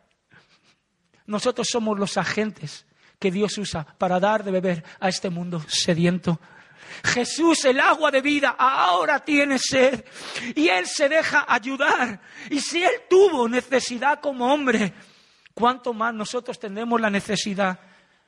[1.27, 2.87] Nosotros somos los agentes
[3.19, 6.41] que Dios usa para dar de beber a este mundo sediento.
[7.05, 10.05] Jesús, el agua de vida, ahora tiene sed
[10.55, 12.21] y Él se deja ayudar.
[12.51, 14.93] Y si Él tuvo necesidad como hombre,
[15.55, 17.79] ¿cuánto más nosotros tendremos la necesidad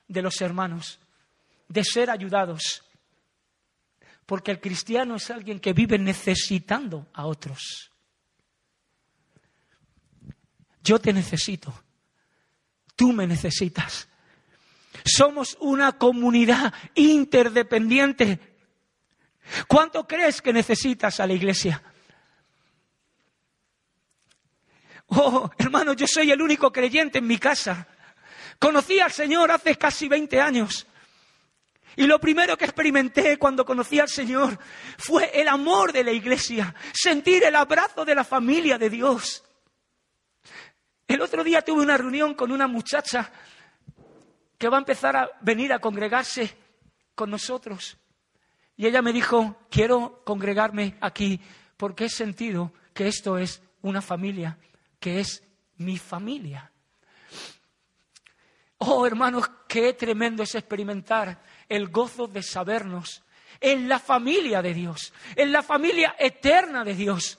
[0.07, 0.99] de los hermanos,
[1.69, 2.83] de ser ayudados?
[4.29, 7.91] Porque el cristiano es alguien que vive necesitando a otros.
[10.85, 11.73] Yo te necesito.
[12.95, 14.07] Tú me necesitas.
[15.03, 18.39] Somos una comunidad interdependiente.
[19.67, 21.83] ¿Cuánto crees que necesitas a la iglesia?
[25.07, 27.89] Oh, hermano, yo soy el único creyente en mi casa.
[28.59, 30.87] Conocí al Señor hace casi 20 años.
[31.99, 34.57] Y lo primero que experimenté cuando conocí al Señor
[34.99, 39.45] fue el amor de la iglesia, sentir el abrazo de la familia de Dios.
[41.09, 43.33] El otro día tuve una reunión con una muchacha
[44.57, 46.57] que va a empezar a venir a congregarse
[47.17, 47.99] con nosotros.
[48.77, 51.41] Y ella me dijo, quiero congregarme aquí
[51.77, 54.57] porque he sentido que esto es una familia,
[55.01, 55.43] que es
[55.79, 56.71] mi familia.
[58.79, 63.23] Oh, hermanos, qué tremendo es experimentar el gozo de sabernos
[63.61, 67.39] en la familia de Dios, en la familia eterna de Dios.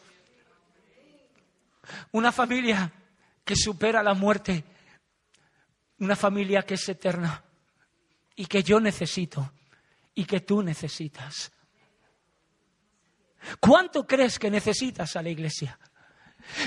[2.12, 2.92] Una familia
[3.44, 4.64] que supera la muerte,
[6.00, 7.44] una familia que es eterna
[8.36, 9.52] y que yo necesito
[10.14, 11.52] y que tú necesitas.
[13.60, 15.80] ¿Cuánto crees que necesitas a la iglesia?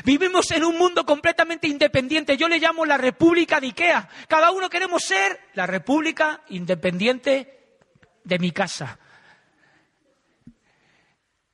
[0.05, 2.37] Vivimos en un mundo completamente independiente.
[2.37, 4.09] Yo le llamo la República de Ikea.
[4.29, 7.79] Cada uno queremos ser la República independiente
[8.25, 8.99] de mi casa.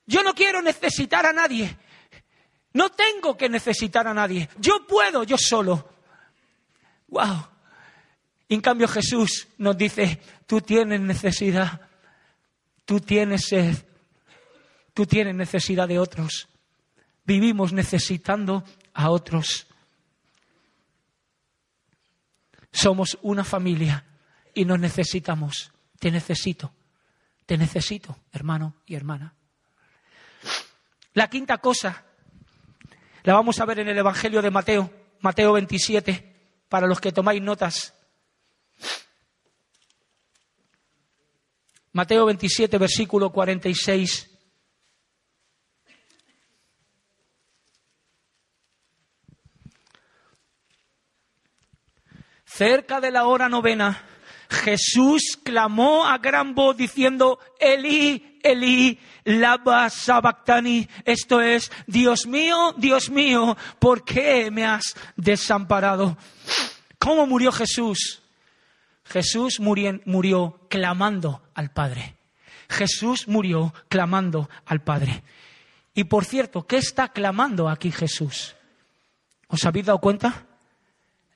[0.06, 1.76] Yo no quiero necesitar a nadie.
[2.72, 4.48] No tengo que necesitar a nadie.
[4.58, 5.88] Yo puedo, yo solo.
[7.08, 7.48] ¡Wow!
[8.48, 11.80] En cambio Jesús nos dice, tú tienes necesidad,
[12.84, 13.74] tú tienes sed,
[14.94, 16.48] tú tienes necesidad de otros
[17.28, 18.64] vivimos necesitando
[18.94, 19.66] a otros.
[22.72, 24.02] Somos una familia
[24.54, 25.70] y nos necesitamos.
[25.98, 26.72] Te necesito,
[27.44, 29.34] te necesito, hermano y hermana.
[31.12, 32.02] La quinta cosa
[33.24, 37.42] la vamos a ver en el Evangelio de Mateo, Mateo 27, para los que tomáis
[37.42, 37.92] notas.
[41.92, 44.37] Mateo 27, versículo 46.
[52.58, 54.02] Cerca de la hora novena,
[54.50, 63.10] Jesús clamó a gran voz diciendo, Elí, Elí, lava sabactani, esto es, Dios mío, Dios
[63.10, 66.18] mío, ¿por qué me has desamparado?
[66.98, 68.22] ¿Cómo murió Jesús?
[69.04, 72.16] Jesús murió, murió clamando al Padre.
[72.68, 75.22] Jesús murió clamando al Padre.
[75.94, 78.56] Y por cierto, ¿qué está clamando aquí Jesús?
[79.46, 80.44] ¿Os habéis dado cuenta?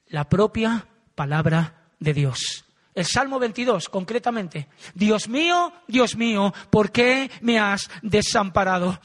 [0.09, 2.65] La propia palabra de Dios.
[2.95, 4.69] El Salmo 22, concretamente.
[4.95, 9.01] Dios mío, Dios mío, ¿por qué me has desamparado?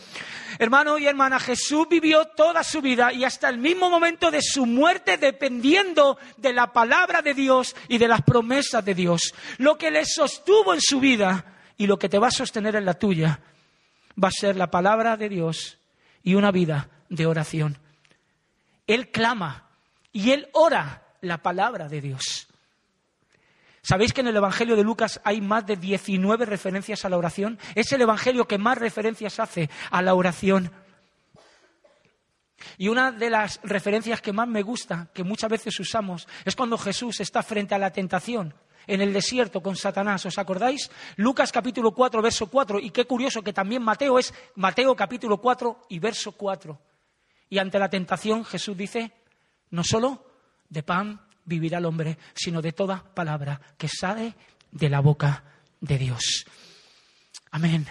[0.59, 4.65] Hermano y hermana, Jesús vivió toda su vida y hasta el mismo momento de su
[4.65, 9.33] muerte dependiendo de la palabra de Dios y de las promesas de Dios.
[9.57, 11.45] Lo que le sostuvo en su vida
[11.77, 13.39] y lo que te va a sostener en la tuya
[14.21, 15.77] va a ser la palabra de Dios
[16.23, 17.77] y una vida de oración.
[18.85, 19.69] Él clama
[20.11, 22.47] y él ora la palabra de Dios.
[23.81, 27.57] ¿Sabéis que en el Evangelio de Lucas hay más de 19 referencias a la oración?
[27.73, 30.71] Es el Evangelio que más referencias hace a la oración.
[32.77, 36.77] Y una de las referencias que más me gusta, que muchas veces usamos, es cuando
[36.77, 38.53] Jesús está frente a la tentación
[38.87, 40.25] en el desierto con Satanás.
[40.25, 40.89] ¿Os acordáis?
[41.15, 42.79] Lucas capítulo 4, verso 4.
[42.79, 46.77] Y qué curioso que también Mateo es Mateo capítulo 4 y verso 4.
[47.49, 49.11] Y ante la tentación Jesús dice,
[49.69, 50.26] no solo
[50.69, 54.35] de pan vivirá el hombre, sino de toda palabra que sale
[54.71, 55.43] de la boca
[55.79, 56.45] de Dios.
[57.51, 57.87] Amén.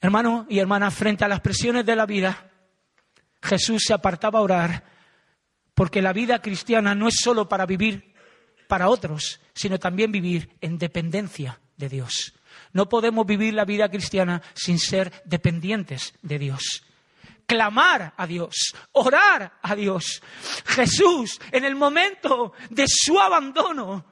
[0.00, 2.50] Hermano y hermana, frente a las presiones de la vida,
[3.42, 4.84] Jesús se apartaba a orar,
[5.74, 8.14] porque la vida cristiana no es solo para vivir
[8.68, 12.34] para otros, sino también vivir en dependencia de Dios.
[12.72, 16.84] No podemos vivir la vida cristiana sin ser dependientes de Dios
[17.48, 20.22] clamar a Dios, orar a Dios.
[20.66, 24.04] Jesús, en el momento de su abandono,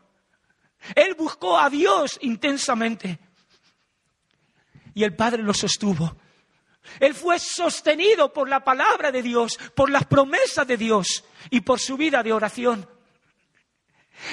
[0.95, 3.21] Él buscó a Dios intensamente.
[4.95, 6.17] Y el Padre lo sostuvo.
[6.99, 11.79] Él fue sostenido por la palabra de Dios, por las promesas de Dios y por
[11.79, 12.89] su vida de oración.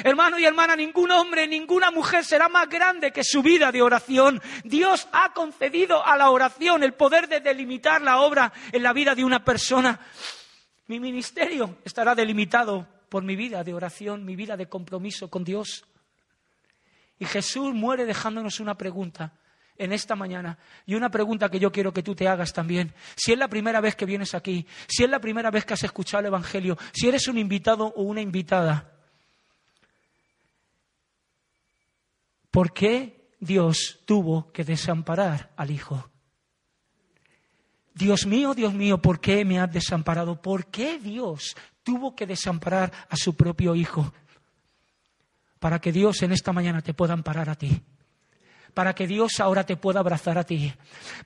[0.04, 4.42] Hermano y hermana, ningún hombre, ninguna mujer será más grande que su vida de oración.
[4.64, 9.14] Dios ha concedido a la oración el poder de delimitar la obra en la vida
[9.16, 10.00] de una persona.
[10.88, 15.86] Mi ministerio estará delimitado por mi vida de oración, mi vida de compromiso con Dios.
[17.20, 19.34] Y Jesús muere dejándonos una pregunta
[19.78, 22.94] en esta mañana y una pregunta que yo quiero que tú te hagas también.
[23.16, 25.84] Si es la primera vez que vienes aquí, si es la primera vez que has
[25.84, 28.93] escuchado el Evangelio, si eres un invitado o una invitada,
[32.54, 36.08] ¿Por qué Dios tuvo que desamparar al Hijo?
[37.96, 40.40] Dios mío, Dios mío, ¿por qué me has desamparado?
[40.40, 44.14] ¿Por qué Dios tuvo que desamparar a su propio Hijo?
[45.58, 47.82] Para que Dios en esta mañana te pueda amparar a ti
[48.74, 50.74] para que Dios ahora te pueda abrazar a ti.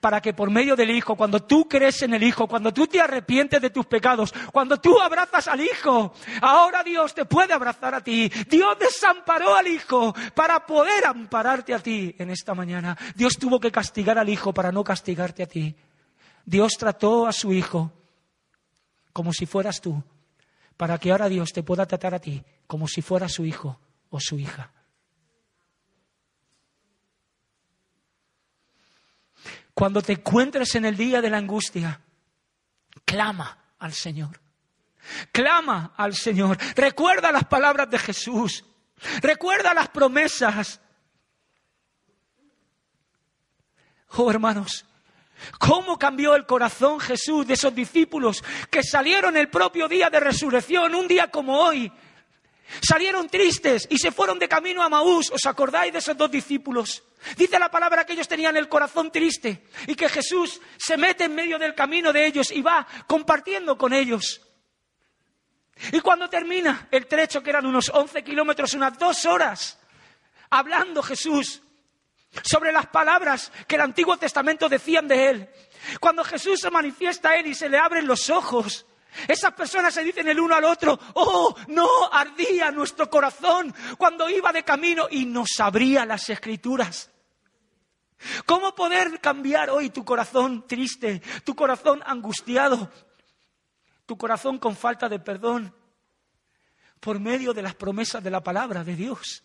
[0.01, 2.99] Para que por medio del Hijo, cuando tú crees en el Hijo, cuando tú te
[2.99, 8.03] arrepientes de tus pecados, cuando tú abrazas al Hijo, ahora Dios te puede abrazar a
[8.03, 8.31] ti.
[8.49, 12.97] Dios desamparó al Hijo para poder ampararte a ti en esta mañana.
[13.15, 15.75] Dios tuvo que castigar al Hijo para no castigarte a ti.
[16.45, 17.91] Dios trató a su Hijo
[19.13, 20.03] como si fueras tú,
[20.75, 23.79] para que ahora Dios te pueda tratar a ti como si fuera su Hijo
[24.09, 24.71] o su hija.
[29.77, 32.01] Cuando te encuentres en el día de la angustia,
[33.05, 34.41] clama al Señor.
[35.31, 36.57] Clama al Señor.
[36.75, 38.65] Recuerda las palabras de Jesús.
[39.21, 40.81] Recuerda las promesas.
[44.13, 44.83] Oh hermanos,
[45.59, 50.95] ¿Cómo cambió el corazón Jesús de esos discípulos que salieron el propio día de resurrección,
[50.95, 51.93] un día como hoy?
[52.81, 55.31] Salieron tristes y se fueron de camino a Maús.
[55.31, 57.03] ¿Os acordáis de esos dos discípulos?
[57.35, 61.35] Dice la palabra que ellos tenían el corazón triste y que Jesús se mete en
[61.35, 64.41] medio del camino de ellos y va compartiendo con ellos.
[65.91, 69.79] Y cuando termina el trecho, que eran unos 11 kilómetros, unas dos horas,
[70.49, 71.61] hablando Jesús
[72.43, 75.49] sobre las palabras que el Antiguo Testamento decían de él,
[75.99, 78.85] cuando Jesús se manifiesta a él y se le abren los ojos,
[79.27, 84.51] esas personas se dicen el uno al otro, oh, no ardía nuestro corazón cuando iba
[84.51, 87.09] de camino y nos abría las escrituras.
[88.45, 92.91] ¿Cómo poder cambiar hoy tu corazón triste, tu corazón angustiado,
[94.05, 95.73] tu corazón con falta de perdón?
[96.99, 99.43] por medio de las promesas de la palabra de Dios.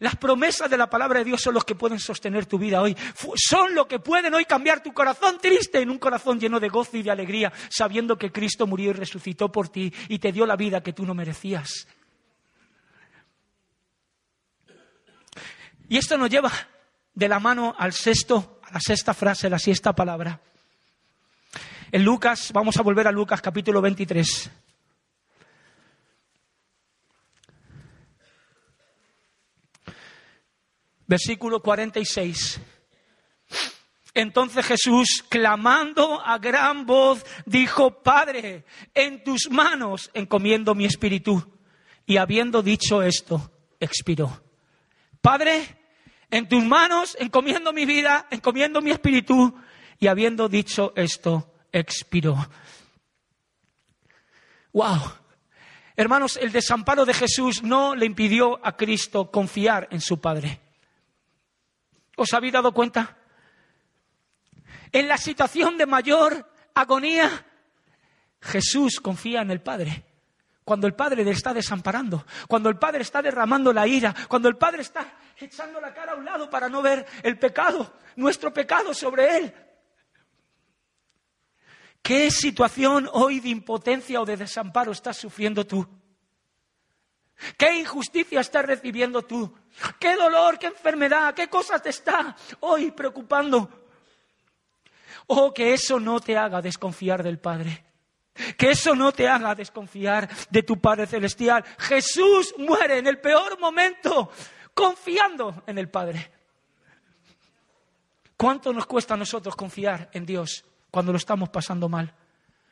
[0.00, 2.96] Las promesas de la palabra de Dios son los que pueden sostener tu vida hoy.
[3.36, 6.96] Son los que pueden hoy cambiar tu corazón triste en un corazón lleno de gozo
[6.96, 10.56] y de alegría, sabiendo que Cristo murió y resucitó por ti y te dio la
[10.56, 11.86] vida que tú no merecías.
[15.86, 16.50] Y esto nos lleva
[17.12, 20.40] de la mano al sexto, a la sexta frase, la sexta palabra.
[21.92, 24.50] En Lucas, vamos a volver a Lucas capítulo 23.
[31.10, 32.60] Versículo 46.
[34.14, 41.58] Entonces Jesús, clamando a gran voz, dijo, Padre, en tus manos encomiendo mi espíritu.
[42.06, 43.50] Y habiendo dicho esto,
[43.80, 44.40] expiró.
[45.20, 45.78] Padre,
[46.30, 49.52] en tus manos encomiendo mi vida, encomiendo mi espíritu.
[49.98, 52.36] Y habiendo dicho esto, expiró.
[54.72, 55.12] ¡Wow!
[55.96, 60.69] Hermanos, el desamparo de Jesús no le impidió a Cristo confiar en su Padre.
[62.20, 63.16] ¿Os habéis dado cuenta?
[64.92, 67.46] En la situación de mayor agonía,
[68.42, 70.04] Jesús confía en el Padre.
[70.62, 74.58] Cuando el Padre le está desamparando, cuando el Padre está derramando la ira, cuando el
[74.58, 78.92] Padre está echando la cara a un lado para no ver el pecado, nuestro pecado
[78.92, 79.54] sobre Él.
[82.02, 85.88] ¿Qué situación hoy de impotencia o de desamparo estás sufriendo tú?
[87.56, 89.52] ¿Qué injusticia estás recibiendo tú?
[89.98, 93.68] ¿Qué dolor, qué enfermedad, qué cosas te está hoy preocupando?
[95.28, 97.84] Oh, que eso no te haga desconfiar del Padre.
[98.56, 101.64] Que eso no te haga desconfiar de tu Padre Celestial.
[101.78, 104.30] Jesús muere en el peor momento
[104.74, 106.30] confiando en el Padre.
[108.36, 112.14] ¿Cuánto nos cuesta a nosotros confiar en Dios cuando lo estamos pasando mal?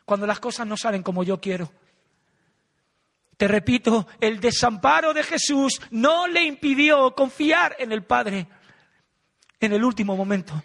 [0.05, 1.71] Cuando las cosas no salen como yo quiero.
[3.39, 8.49] Te repito, el desamparo de Jesús no le impidió confiar en el Padre
[9.61, 10.61] en el último momento.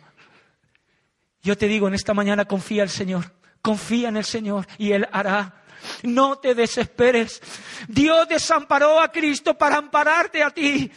[1.44, 5.08] Yo te digo en esta mañana, confía el Señor, confía en el Señor y Él
[5.12, 5.62] hará.
[6.02, 7.42] No te desesperes.
[7.88, 10.92] Dios desamparó a Cristo para ampararte a ti.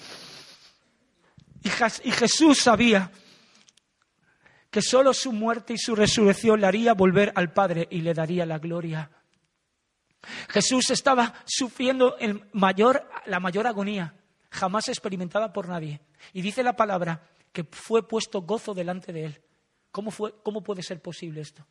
[1.63, 3.11] Y Jesús sabía
[4.71, 8.47] que solo su muerte y su resurrección le haría volver al Padre y le daría
[8.47, 9.11] la gloria.
[10.49, 12.17] Jesús estaba sufriendo
[13.27, 14.15] la mayor agonía
[14.51, 16.01] jamás experimentada por nadie.
[16.33, 19.41] Y dice la palabra que fue puesto gozo delante de él.
[19.91, 20.13] ¿Cómo,
[20.43, 21.67] cómo puede ser posible esto?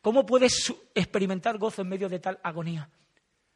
[0.00, 2.88] ¿Cómo puedes experimentar gozo en medio de tal agonía?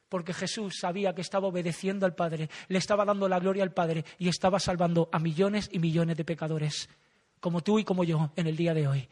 [0.08, 4.04] porque Jesús sabía que estaba obedeciendo al Padre, le estaba dando la gloria al Padre
[4.18, 6.88] y estaba salvando a millones y millones de pecadores,
[7.40, 9.08] como tú y como yo en el día de hoy.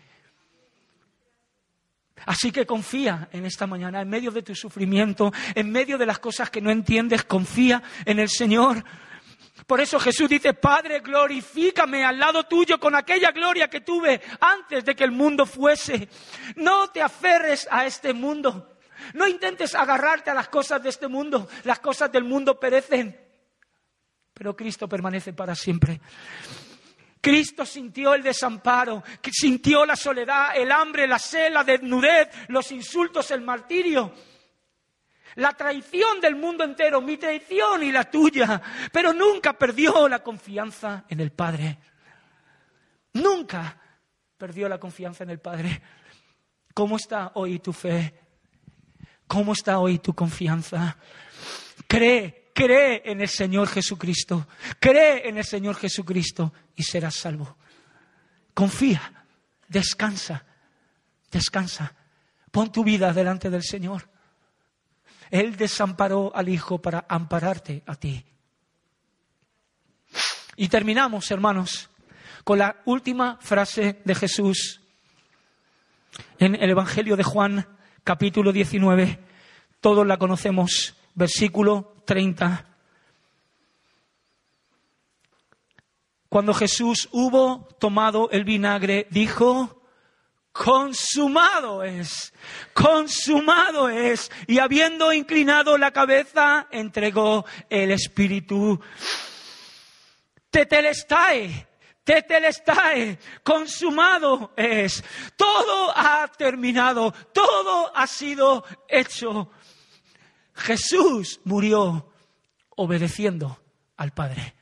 [2.25, 6.19] Así que confía en esta mañana, en medio de tu sufrimiento, en medio de las
[6.19, 8.83] cosas que no entiendes, confía en el Señor.
[9.67, 14.85] Por eso Jesús dice, Padre, glorifícame al lado tuyo con aquella gloria que tuve antes
[14.85, 16.09] de que el mundo fuese.
[16.57, 18.77] No te aferres a este mundo.
[19.15, 21.49] No intentes agarrarte a las cosas de este mundo.
[21.65, 23.19] Las cosas del mundo perecen,
[24.33, 26.01] pero Cristo permanece para siempre.
[27.27, 29.03] Cristo sintió el desamparo,
[29.33, 34.15] sintió la soledad, el hambre, la sed, la desnudez, los insultos, el martirio.
[35.35, 38.63] La traición del mundo entero, mi traición y la tuya,
[38.93, 41.81] pero nunca perdió la confianza en el Padre.
[43.15, 43.77] Nunca
[44.39, 45.83] perdió la confianza en el Padre.
[46.75, 48.21] ¿Cómo está hoy tu fe?
[49.27, 50.97] ¿Cómo está hoy tu confianza?
[51.89, 54.49] Cree, cree en el Señor Jesucristo.
[54.81, 57.59] Cree en el Señor Jesucristo y serás salvo.
[58.55, 59.27] Confía,
[59.69, 60.43] descansa,
[61.31, 61.95] descansa.
[62.51, 64.09] Pon tu vida delante del Señor.
[65.31, 68.25] Él desamparó al Hijo para ampararte a ti.
[70.57, 71.91] Y terminamos, hermanos,
[72.43, 74.81] con la última frase de Jesús
[76.39, 77.67] en el Evangelio de Juan,
[78.03, 79.19] capítulo 19,
[79.83, 82.65] todos la conocemos, versículo 30.
[86.29, 89.83] Cuando Jesús hubo tomado el vinagre, dijo,
[90.53, 92.33] consumado es,
[92.73, 94.31] consumado es.
[94.47, 98.81] Y habiendo inclinado la cabeza, entregó el Espíritu.
[100.51, 101.67] Tetelestai,
[102.03, 105.03] Tetelestai, consumado es.
[105.37, 109.51] Todo ha terminado, todo ha sido hecho.
[110.57, 112.11] Jesús murió
[112.77, 113.59] obedeciendo
[113.97, 114.55] al Padre.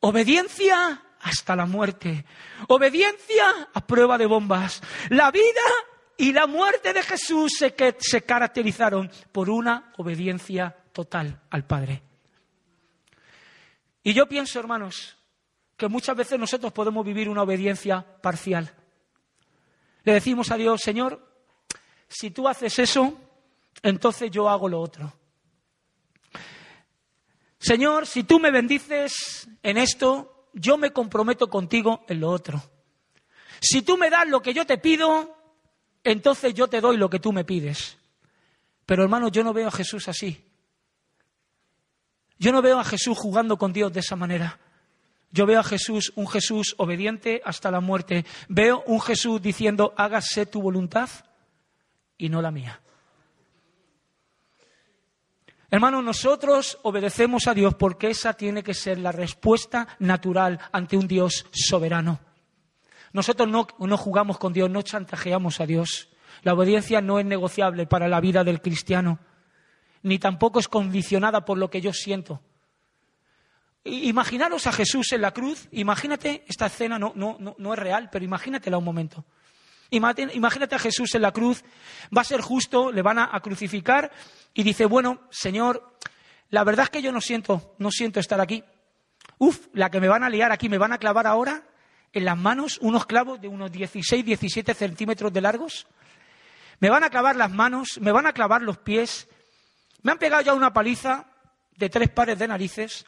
[0.00, 2.24] Obediencia hasta la muerte.
[2.68, 4.82] Obediencia a prueba de bombas.
[5.10, 5.60] La vida
[6.16, 12.02] y la muerte de Jesús se, se caracterizaron por una obediencia total al Padre.
[14.02, 15.16] Y yo pienso, hermanos,
[15.76, 18.74] que muchas veces nosotros podemos vivir una obediencia parcial.
[20.04, 21.26] Le decimos a Dios, Señor,
[22.08, 23.18] si tú haces eso,
[23.82, 25.12] entonces yo hago lo otro.
[27.58, 32.62] Señor, si tú me bendices en esto, yo me comprometo contigo en lo otro.
[33.60, 35.36] Si tú me das lo que yo te pido,
[36.02, 37.98] entonces yo te doy lo que tú me pides.
[38.86, 40.42] Pero hermano, yo no veo a Jesús así.
[42.38, 44.58] Yo no veo a Jesús jugando con Dios de esa manera.
[45.30, 48.24] Yo veo a Jesús, un Jesús obediente hasta la muerte.
[48.48, 51.10] Veo un Jesús diciendo, hágase tu voluntad
[52.16, 52.80] y no la mía.
[55.72, 61.06] Hermanos, nosotros obedecemos a Dios porque esa tiene que ser la respuesta natural ante un
[61.06, 62.18] Dios soberano.
[63.12, 66.08] Nosotros no, no, jugamos con Dios, no chantajeamos a Dios.
[66.42, 69.20] La obediencia no es negociable para la vida del cristiano,
[70.02, 72.40] ni tampoco es condicionada por lo que yo siento.
[73.84, 78.24] Imaginaros a Jesús en la cruz, imagínate, esta escena no, no, no es real, pero
[78.24, 79.24] imagínatela un momento.
[79.90, 81.64] Imagínate a Jesús en la cruz,
[82.16, 84.10] va a ser justo, le van a, crucificar
[84.54, 85.96] y dice, bueno, Señor,
[86.48, 88.62] la verdad es que yo no siento, no siento estar aquí.
[89.38, 91.64] Uf, la que me van a liar aquí, me van a clavar ahora
[92.12, 95.86] en las manos unos clavos de unos 16, 17 centímetros de largos.
[96.78, 99.28] Me van a clavar las manos, me van a clavar los pies.
[100.02, 101.26] Me han pegado ya una paliza
[101.76, 103.06] de tres pares de narices.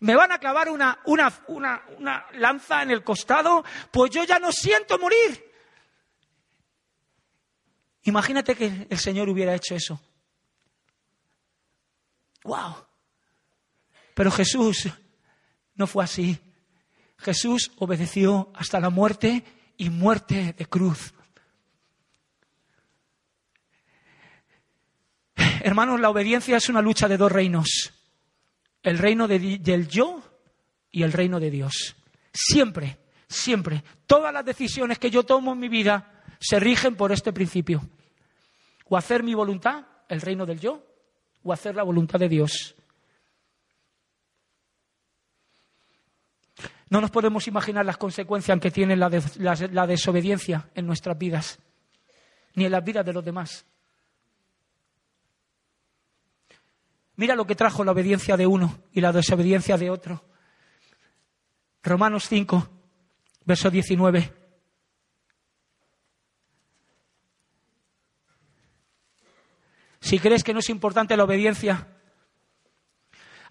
[0.00, 4.38] Me van a clavar una, una, una, una lanza en el costado, pues yo ya
[4.38, 5.49] no siento morir.
[8.04, 10.00] Imagínate que el Señor hubiera hecho eso.
[12.44, 12.76] ¡Wow!
[14.14, 14.88] Pero Jesús
[15.74, 16.38] no fue así.
[17.18, 19.44] Jesús obedeció hasta la muerte
[19.76, 21.12] y muerte de cruz.
[25.62, 27.92] Hermanos, la obediencia es una lucha de dos reinos.
[28.82, 30.22] El reino del yo
[30.90, 31.96] y el reino de Dios.
[32.32, 32.98] Siempre,
[33.28, 33.84] siempre.
[34.06, 37.82] Todas las decisiones que yo tomo en mi vida se rigen por este principio.
[38.88, 40.84] O hacer mi voluntad, el reino del yo,
[41.44, 42.74] o hacer la voluntad de Dios.
[46.88, 51.60] No nos podemos imaginar las consecuencias que tiene la, la, desobediencia en nuestras vidas,
[52.54, 53.64] ni en las vidas de los demás.
[57.14, 60.24] Mira lo que trajo la obediencia de uno y la desobediencia de otro.
[61.82, 62.68] Romanos 5,
[63.44, 64.39] verso 19.
[70.10, 71.86] Si crees que no es importante la obediencia.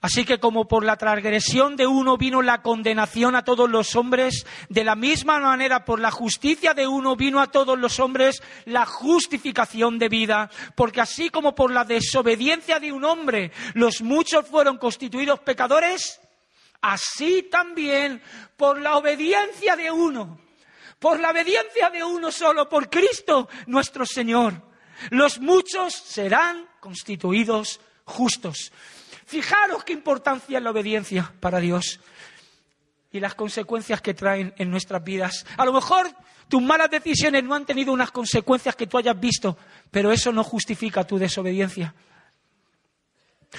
[0.02, 4.46] Así que como por la transgresión de uno vino la condenación a todos los hombres,
[4.68, 8.86] de la misma manera por la justicia de uno vino a todos los hombres la
[8.86, 14.78] justificación de vida, porque así como por la desobediencia de un hombre los muchos fueron
[14.78, 16.20] constituidos pecadores,
[16.82, 18.22] así también
[18.58, 20.42] por la obediencia de uno,
[21.00, 24.69] por la obediencia de uno solo, por Cristo nuestro Señor
[25.10, 28.72] los muchos serán constituidos justos.
[29.26, 32.00] Fijaros qué importancia es la obediencia para Dios
[33.12, 35.46] y las consecuencias que traen en nuestras vidas.
[35.58, 36.10] A lo mejor
[36.48, 39.58] tus malas decisiones no han tenido unas consecuencias que tú hayas visto,
[39.92, 41.94] pero eso no justifica tu desobediencia.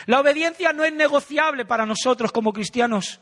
[0.07, 3.21] La obediencia no es negociable para nosotros como cristianos.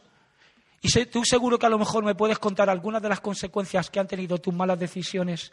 [0.80, 3.98] Y tú seguro que a lo mejor me puedes contar algunas de las consecuencias que
[3.98, 5.52] han tenido tus malas decisiones.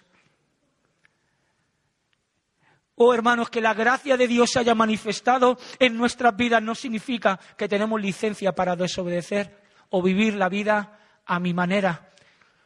[2.96, 7.38] Oh hermanos, que la gracia de Dios se haya manifestado en nuestras vidas no significa
[7.58, 12.12] que tenemos licencia para desobedecer o vivir la vida a mi manera.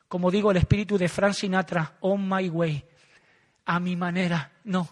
[0.08, 2.86] Como digo, el espíritu de Frank Sinatra, on my way,
[3.66, 4.52] a mi manera.
[4.66, 4.88] No.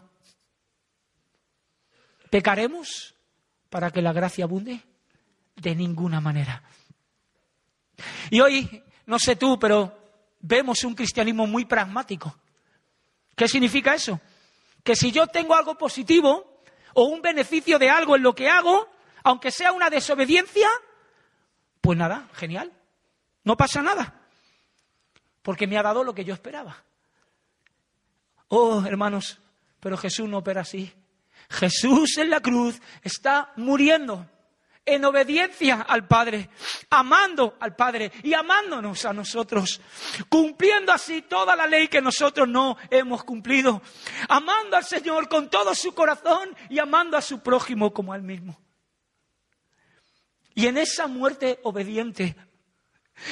[2.32, 3.16] ¿Pecaremos
[3.70, 4.82] para que la gracia abunde?
[5.56, 6.64] De ninguna manera.
[8.30, 9.98] Y hoy, no sé tú, pero
[10.40, 12.36] vemos un cristianismo muy pragmático.
[13.36, 14.20] ¿Qué significa eso?
[14.88, 16.62] Que si yo tengo algo positivo
[16.94, 18.90] o un beneficio de algo en lo que hago,
[19.22, 20.70] aunque sea una desobediencia,
[21.82, 22.72] pues nada, genial,
[23.44, 24.22] no pasa nada,
[25.42, 26.86] porque me ha dado lo que yo esperaba.
[28.48, 29.42] Oh, hermanos,
[29.82, 30.94] pero Jesús no opera así.
[31.50, 34.26] Jesús en la cruz está muriendo
[34.88, 36.50] en obediencia al Padre,
[36.90, 39.82] amando al Padre y amándonos a nosotros,
[40.30, 43.82] cumpliendo así toda la ley que nosotros no hemos cumplido,
[44.30, 48.24] amando al Señor con todo su corazón y amando a su prójimo como a él
[48.24, 48.60] mismo.
[50.56, 52.36] Y en esa muerte obediente,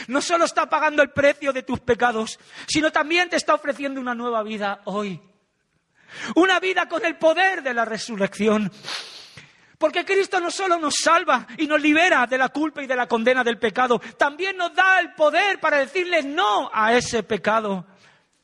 [0.07, 2.37] no solo está pagando el precio de tus pecados,
[2.67, 5.21] sino también te está ofreciendo una nueva vida hoy,
[6.35, 8.71] Una vida con el poder de la resurrección.
[9.77, 13.07] Porque Cristo no solo nos salva y nos libera de la culpa y de la
[13.07, 17.85] condena del pecado, también nos da el poder para decirle no a ese pecado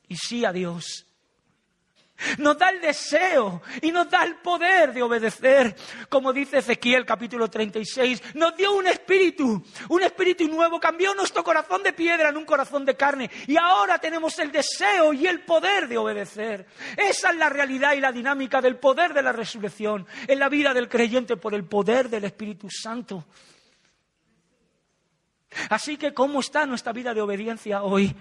[0.08, 1.06] y sí a Dios
[2.38, 5.76] nos da el deseo y nos da el poder de obedecer.
[6.10, 11.84] Como dice Ezequiel capítulo 36, nos dio un espíritu, un espíritu nuevo, cambió nuestro corazón
[11.84, 15.88] de piedra en un corazón de carne y ahora tenemos el deseo y el poder
[15.88, 16.66] de obedecer.
[16.98, 20.74] Esa es la realidad y la dinámica del poder de la resurrección en la vida
[20.74, 23.26] del creyente por el poder del Espíritu Santo.
[25.70, 28.16] Así que, ¿cómo está nuestra vida de obediencia hoy?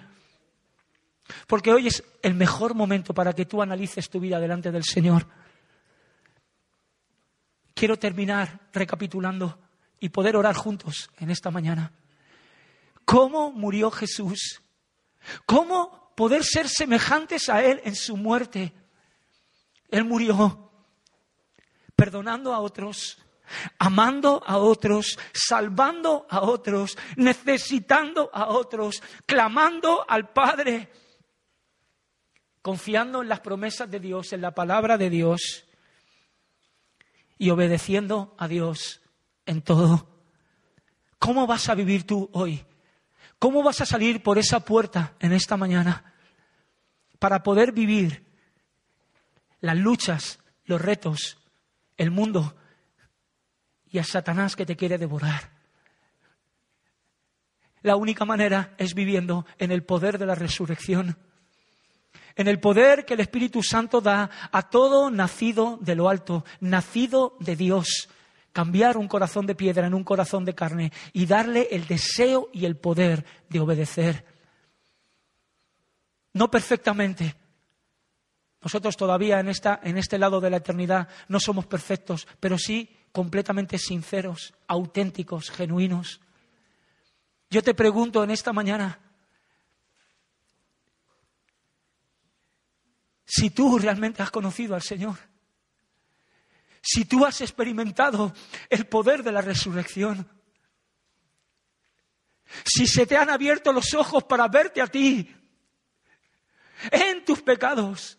[1.46, 5.26] Porque hoy es el mejor momento para que tú analices tu vida delante del Señor.
[7.74, 9.58] Quiero terminar recapitulando
[10.00, 11.92] y poder orar juntos en esta mañana.
[13.04, 14.62] ¿Cómo murió Jesús?
[15.46, 18.72] ¿Cómo poder ser semejantes a Él en su muerte?
[19.88, 20.70] Él murió
[21.96, 23.18] perdonando a otros,
[23.78, 30.90] amando a otros, salvando a otros, necesitando a otros, clamando al Padre
[32.62, 35.64] confiando en las promesas de Dios, en la palabra de Dios
[37.38, 39.00] y obedeciendo a Dios
[39.46, 40.08] en todo.
[41.18, 42.64] ¿Cómo vas a vivir tú hoy?
[43.38, 46.14] ¿Cómo vas a salir por esa puerta en esta mañana
[47.18, 48.26] para poder vivir
[49.60, 51.38] las luchas, los retos,
[51.96, 52.54] el mundo
[53.90, 55.50] y a Satanás que te quiere devorar?
[57.82, 61.16] La única manera es viviendo en el poder de la resurrección
[62.36, 67.36] en el poder que el Espíritu Santo da a todo nacido de lo alto, nacido
[67.40, 68.08] de Dios.
[68.52, 72.64] Cambiar un corazón de piedra en un corazón de carne y darle el deseo y
[72.64, 74.24] el poder de obedecer.
[76.32, 77.36] No perfectamente.
[78.62, 82.96] Nosotros todavía en, esta, en este lado de la eternidad no somos perfectos, pero sí
[83.12, 86.20] completamente sinceros, auténticos, genuinos.
[87.48, 89.00] Yo te pregunto en esta mañana,
[93.30, 95.16] si tú realmente has conocido al Señor,
[96.82, 98.34] si tú has experimentado
[98.68, 100.28] el poder de la resurrección,
[102.64, 105.32] si se te han abierto los ojos para verte a ti
[106.90, 108.18] en tus pecados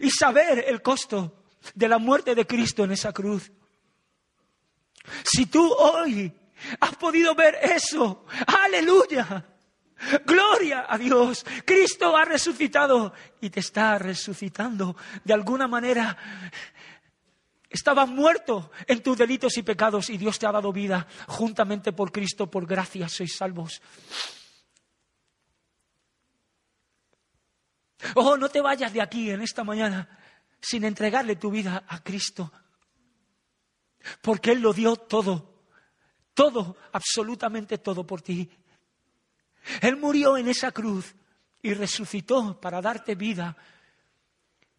[0.00, 1.44] y saber el costo
[1.74, 3.52] de la muerte de Cristo en esa cruz.
[5.22, 6.32] Si tú hoy
[6.80, 9.53] has podido ver eso, aleluya,
[10.24, 11.44] Gloria a Dios.
[11.64, 14.96] Cristo ha resucitado y te está resucitando.
[15.22, 16.16] De alguna manera,
[17.70, 21.06] estabas muerto en tus delitos y pecados y Dios te ha dado vida.
[21.28, 23.80] Juntamente por Cristo, por gracia, sois salvos.
[28.14, 30.18] Oh, no te vayas de aquí en esta mañana
[30.60, 32.52] sin entregarle tu vida a Cristo.
[34.20, 35.54] Porque Él lo dio todo.
[36.34, 38.50] Todo, absolutamente todo por ti.
[39.80, 41.14] Él murió en esa cruz
[41.62, 43.56] y resucitó para darte vida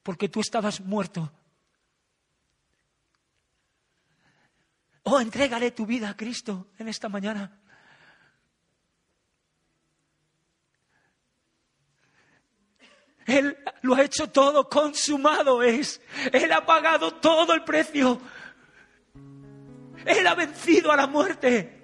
[0.04, 1.32] porque tú estabas muerto.
[5.04, 7.60] Oh, entrégale tu vida a Cristo en esta mañana.
[13.26, 16.00] Él lo ha hecho todo, consumado es.
[16.32, 18.22] Él ha pagado todo el precio.
[20.06, 21.75] Él ha vencido a la muerte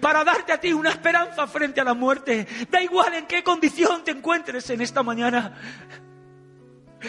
[0.00, 2.46] para darte a ti una esperanza frente a la muerte.
[2.70, 5.56] Da igual en qué condición te encuentres en esta mañana.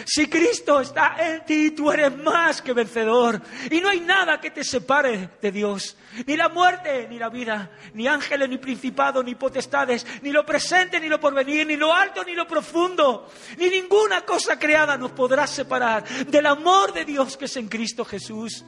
[0.04, 3.40] Si Cristo está en ti, tú eres más que vencedor.
[3.70, 5.96] Y no hay nada que te separe de Dios.
[6.26, 11.00] Ni la muerte, ni la vida, ni ángeles, ni principados, ni potestades, ni lo presente,
[11.00, 15.46] ni lo porvenir, ni lo alto, ni lo profundo, ni ninguna cosa creada nos podrá
[15.46, 18.64] separar del amor de Dios que es en Cristo Jesús.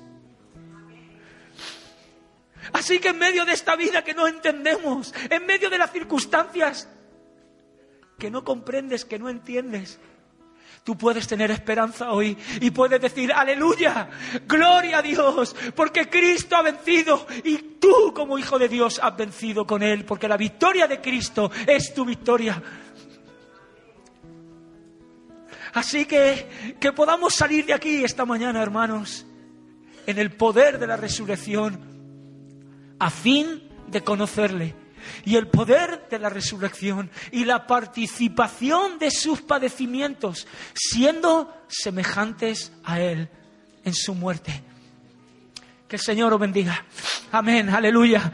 [2.72, 6.88] Así que en medio de esta vida que no entendemos, en medio de las circunstancias
[8.18, 9.98] que no comprendes, que no entiendes,
[10.84, 14.08] tú puedes tener esperanza hoy y puedes decir, aleluya,
[14.46, 19.66] gloria a Dios, porque Cristo ha vencido y tú como hijo de Dios has vencido
[19.66, 22.62] con Él, porque la victoria de Cristo es tu victoria.
[25.74, 29.26] Así que que podamos salir de aquí esta mañana, hermanos,
[30.06, 31.91] en el poder de la resurrección
[33.03, 34.76] a fin de conocerle
[35.24, 43.00] y el poder de la resurrección y la participación de sus padecimientos, siendo semejantes a
[43.00, 43.28] Él
[43.84, 44.62] en su muerte.
[45.88, 46.84] Que el Señor os bendiga.
[47.32, 48.32] Amén, aleluya.